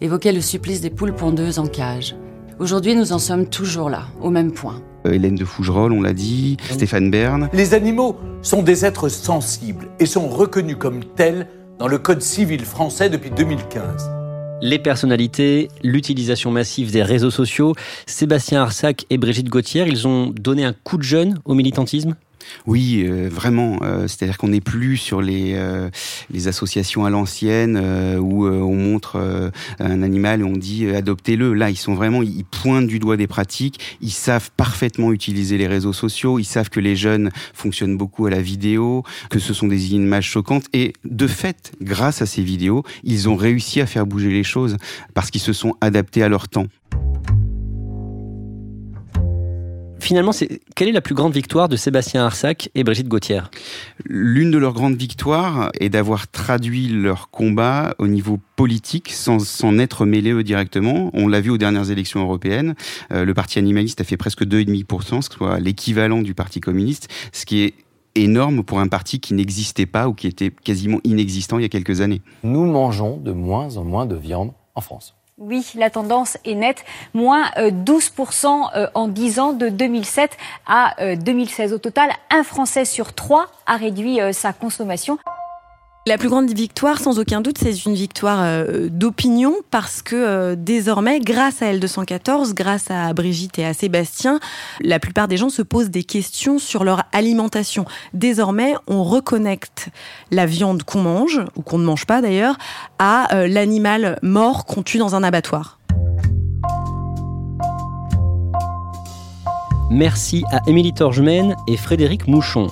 évoquait 0.00 0.32
le 0.32 0.40
supplice 0.40 0.80
des 0.80 0.90
poules 0.90 1.14
pondeuses 1.14 1.58
en 1.58 1.66
cage. 1.66 2.14
Aujourd'hui, 2.60 2.94
nous 2.94 3.12
en 3.14 3.18
sommes 3.18 3.48
toujours 3.48 3.88
là, 3.88 4.02
au 4.20 4.28
même 4.28 4.52
point. 4.52 4.82
Euh, 5.06 5.12
Hélène 5.12 5.34
de 5.34 5.46
Fougerolles, 5.46 5.94
on 5.94 6.02
l'a 6.02 6.12
dit, 6.12 6.58
Stéphane 6.68 7.10
Bern. 7.10 7.48
Les 7.54 7.72
animaux 7.72 8.18
sont 8.42 8.62
des 8.62 8.84
êtres 8.84 9.08
sensibles 9.08 9.88
et 9.98 10.04
sont 10.04 10.28
reconnus 10.28 10.76
comme 10.78 11.02
tels 11.02 11.48
dans 11.78 11.88
le 11.88 11.96
Code 11.96 12.20
civil 12.20 12.66
français 12.66 13.08
depuis 13.08 13.30
2015. 13.30 14.10
Les 14.60 14.78
personnalités, 14.78 15.68
l'utilisation 15.82 16.50
massive 16.50 16.92
des 16.92 17.02
réseaux 17.02 17.30
sociaux, 17.30 17.72
Sébastien 18.04 18.60
Arsac 18.60 19.06
et 19.08 19.16
Brigitte 19.16 19.48
Gauthier, 19.48 19.86
ils 19.88 20.06
ont 20.06 20.26
donné 20.26 20.66
un 20.66 20.74
coup 20.74 20.98
de 20.98 21.02
jeune 21.02 21.38
au 21.46 21.54
militantisme? 21.54 22.14
Oui, 22.66 23.04
euh, 23.06 23.28
vraiment. 23.30 23.78
Euh, 23.82 24.06
c'est-à-dire 24.08 24.38
qu'on 24.38 24.48
n'est 24.48 24.60
plus 24.60 24.96
sur 24.96 25.22
les, 25.22 25.52
euh, 25.54 25.90
les 26.30 26.48
associations 26.48 27.04
à 27.04 27.10
l'ancienne 27.10 27.76
où 28.20 28.46
on 28.46 28.74
montre 28.74 29.50
un 29.78 30.02
animal 30.02 30.40
et 30.40 30.44
on 30.44 30.56
dit 30.56 30.86
adoptez-le. 30.88 31.54
Là, 31.54 31.70
ils 31.70 31.76
sont 31.76 31.94
vraiment, 31.94 32.22
ils 32.22 32.44
pointent 32.44 32.86
du 32.86 32.98
doigt 32.98 33.16
des 33.16 33.26
pratiques. 33.26 33.98
Ils 34.00 34.10
savent 34.10 34.50
parfaitement 34.56 35.12
utiliser 35.12 35.58
les 35.58 35.66
réseaux 35.66 35.92
sociaux. 35.92 36.38
Ils 36.38 36.44
savent 36.44 36.70
que 36.70 36.80
les 36.80 36.96
jeunes 36.96 37.30
fonctionnent 37.54 37.96
beaucoup 37.96 38.26
à 38.26 38.30
la 38.30 38.40
vidéo, 38.40 39.04
que 39.30 39.38
ce 39.38 39.54
sont 39.54 39.68
des 39.68 39.94
images 39.94 40.28
choquantes. 40.28 40.66
Et 40.72 40.92
de 41.04 41.26
fait, 41.26 41.72
grâce 41.80 42.22
à 42.22 42.26
ces 42.26 42.42
vidéos, 42.42 42.84
ils 43.04 43.28
ont 43.28 43.36
réussi 43.36 43.80
à 43.80 43.86
faire 43.86 44.06
bouger 44.06 44.30
les 44.30 44.44
choses 44.44 44.76
parce 45.14 45.30
qu'ils 45.30 45.40
se 45.40 45.52
sont 45.52 45.74
adaptés 45.80 46.22
à 46.22 46.28
leur 46.28 46.48
temps. 46.48 46.66
Finalement, 50.00 50.32
c'est 50.32 50.60
quelle 50.74 50.88
est 50.88 50.92
la 50.92 51.00
plus 51.00 51.14
grande 51.14 51.32
victoire 51.32 51.68
de 51.68 51.76
Sébastien 51.76 52.24
Arsac 52.24 52.70
et 52.74 52.84
Brigitte 52.84 53.08
Gauthier? 53.08 53.40
L'une 54.04 54.50
de 54.50 54.58
leurs 54.58 54.72
grandes 54.72 54.96
victoires 54.96 55.70
est 55.78 55.88
d'avoir 55.88 56.28
traduit 56.28 56.88
leur 56.88 57.30
combat 57.30 57.94
au 57.98 58.06
niveau 58.06 58.38
politique 58.56 59.10
sans 59.10 59.38
s'en 59.38 59.78
être 59.78 60.06
mêlé 60.06 60.32
eux 60.32 60.42
directement. 60.42 61.10
On 61.14 61.28
l'a 61.28 61.40
vu 61.40 61.50
aux 61.50 61.58
dernières 61.58 61.90
élections 61.90 62.20
européennes. 62.20 62.74
Euh, 63.12 63.24
le 63.24 63.34
parti 63.34 63.58
animaliste 63.58 64.00
a 64.00 64.04
fait 64.04 64.16
presque 64.16 64.42
2,5%, 64.42 65.22
ce 65.22 65.30
soit 65.32 65.60
l'équivalent 65.60 66.22
du 66.22 66.34
parti 66.34 66.60
communiste, 66.60 67.08
ce 67.32 67.46
qui 67.46 67.62
est 67.62 67.74
énorme 68.14 68.64
pour 68.64 68.80
un 68.80 68.88
parti 68.88 69.20
qui 69.20 69.34
n'existait 69.34 69.86
pas 69.86 70.08
ou 70.08 70.14
qui 70.14 70.26
était 70.26 70.50
quasiment 70.50 70.98
inexistant 71.04 71.58
il 71.58 71.62
y 71.62 71.64
a 71.64 71.68
quelques 71.68 72.00
années. 72.00 72.22
Nous 72.42 72.64
mangeons 72.64 73.16
de 73.16 73.32
moins 73.32 73.76
en 73.76 73.84
moins 73.84 74.06
de 74.06 74.16
viande 74.16 74.52
en 74.74 74.80
France. 74.80 75.14
Oui, 75.42 75.66
la 75.74 75.88
tendance 75.88 76.36
est 76.44 76.54
nette, 76.54 76.84
moins 77.14 77.46
12% 77.56 78.46
euh, 78.46 78.76
euh, 78.76 78.86
en 78.94 79.08
10 79.08 79.40
ans 79.40 79.52
de 79.54 79.70
2007 79.70 80.36
à 80.66 80.94
2016. 81.16 81.72
Euh, 81.72 81.76
Au 81.76 81.78
total, 81.78 82.10
un 82.28 82.42
Français 82.44 82.84
sur 82.84 83.14
trois 83.14 83.46
a 83.64 83.76
réduit 83.76 84.18
sa 84.32 84.52
consommation. 84.52 85.18
La 86.06 86.16
plus 86.16 86.30
grande 86.30 86.50
victoire, 86.50 86.98
sans 86.98 87.18
aucun 87.18 87.42
doute, 87.42 87.58
c'est 87.58 87.84
une 87.84 87.92
victoire 87.92 88.38
euh, 88.40 88.88
d'opinion 88.90 89.52
parce 89.70 90.00
que 90.00 90.16
euh, 90.16 90.54
désormais, 90.56 91.20
grâce 91.20 91.60
à 91.60 91.70
L214, 91.74 92.54
grâce 92.54 92.90
à 92.90 93.12
Brigitte 93.12 93.58
et 93.58 93.66
à 93.66 93.74
Sébastien, 93.74 94.40
la 94.80 94.98
plupart 94.98 95.28
des 95.28 95.36
gens 95.36 95.50
se 95.50 95.60
posent 95.60 95.90
des 95.90 96.02
questions 96.02 96.58
sur 96.58 96.84
leur 96.84 97.02
alimentation. 97.12 97.84
Désormais, 98.14 98.72
on 98.86 99.04
reconnecte 99.04 99.90
la 100.30 100.46
viande 100.46 100.84
qu'on 100.84 101.02
mange, 101.02 101.42
ou 101.54 101.60
qu'on 101.60 101.76
ne 101.76 101.84
mange 101.84 102.06
pas 102.06 102.22
d'ailleurs, 102.22 102.56
à 102.98 103.34
euh, 103.34 103.46
l'animal 103.46 104.18
mort 104.22 104.64
qu'on 104.64 104.82
tue 104.82 104.98
dans 104.98 105.14
un 105.14 105.22
abattoir. 105.22 105.80
Merci 109.90 110.44
à 110.50 110.60
Émilie 110.66 110.94
Torgemène 110.94 111.56
et 111.68 111.76
Frédéric 111.76 112.26
Mouchon. 112.26 112.68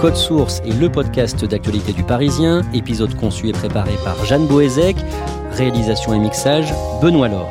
Code 0.00 0.16
Source 0.16 0.60
est 0.60 0.78
le 0.78 0.88
podcast 0.88 1.44
d'actualité 1.44 1.92
du 1.92 2.04
Parisien, 2.04 2.62
épisode 2.72 3.16
conçu 3.16 3.48
et 3.48 3.52
préparé 3.52 3.92
par 4.04 4.24
Jeanne 4.24 4.46
Boézek, 4.46 4.96
réalisation 5.50 6.14
et 6.14 6.20
mixage 6.20 6.72
Benoît 7.02 7.26
Laure. 7.26 7.50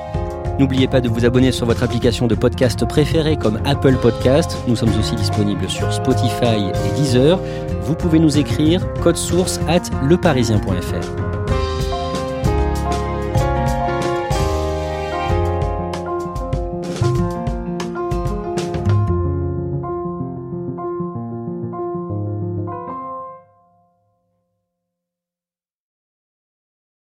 N'oubliez 0.58 0.88
pas 0.88 1.02
de 1.02 1.10
vous 1.10 1.26
abonner 1.26 1.52
sur 1.52 1.66
votre 1.66 1.84
application 1.84 2.26
de 2.26 2.36
podcast 2.36 2.88
préférée 2.88 3.36
comme 3.36 3.60
Apple 3.66 3.98
Podcast. 3.98 4.58
Nous 4.68 4.78
sommes 4.78 4.98
aussi 4.98 5.16
disponibles 5.16 5.70
sur 5.70 5.92
Spotify 5.92 6.72
et 6.86 6.96
Deezer. 6.96 7.38
Vous 7.82 7.96
pouvez 7.96 8.20
nous 8.20 8.38
écrire 8.38 8.82
code 9.02 9.18
source 9.18 9.60
at 9.68 9.84
leparisien.fr. 10.08 11.27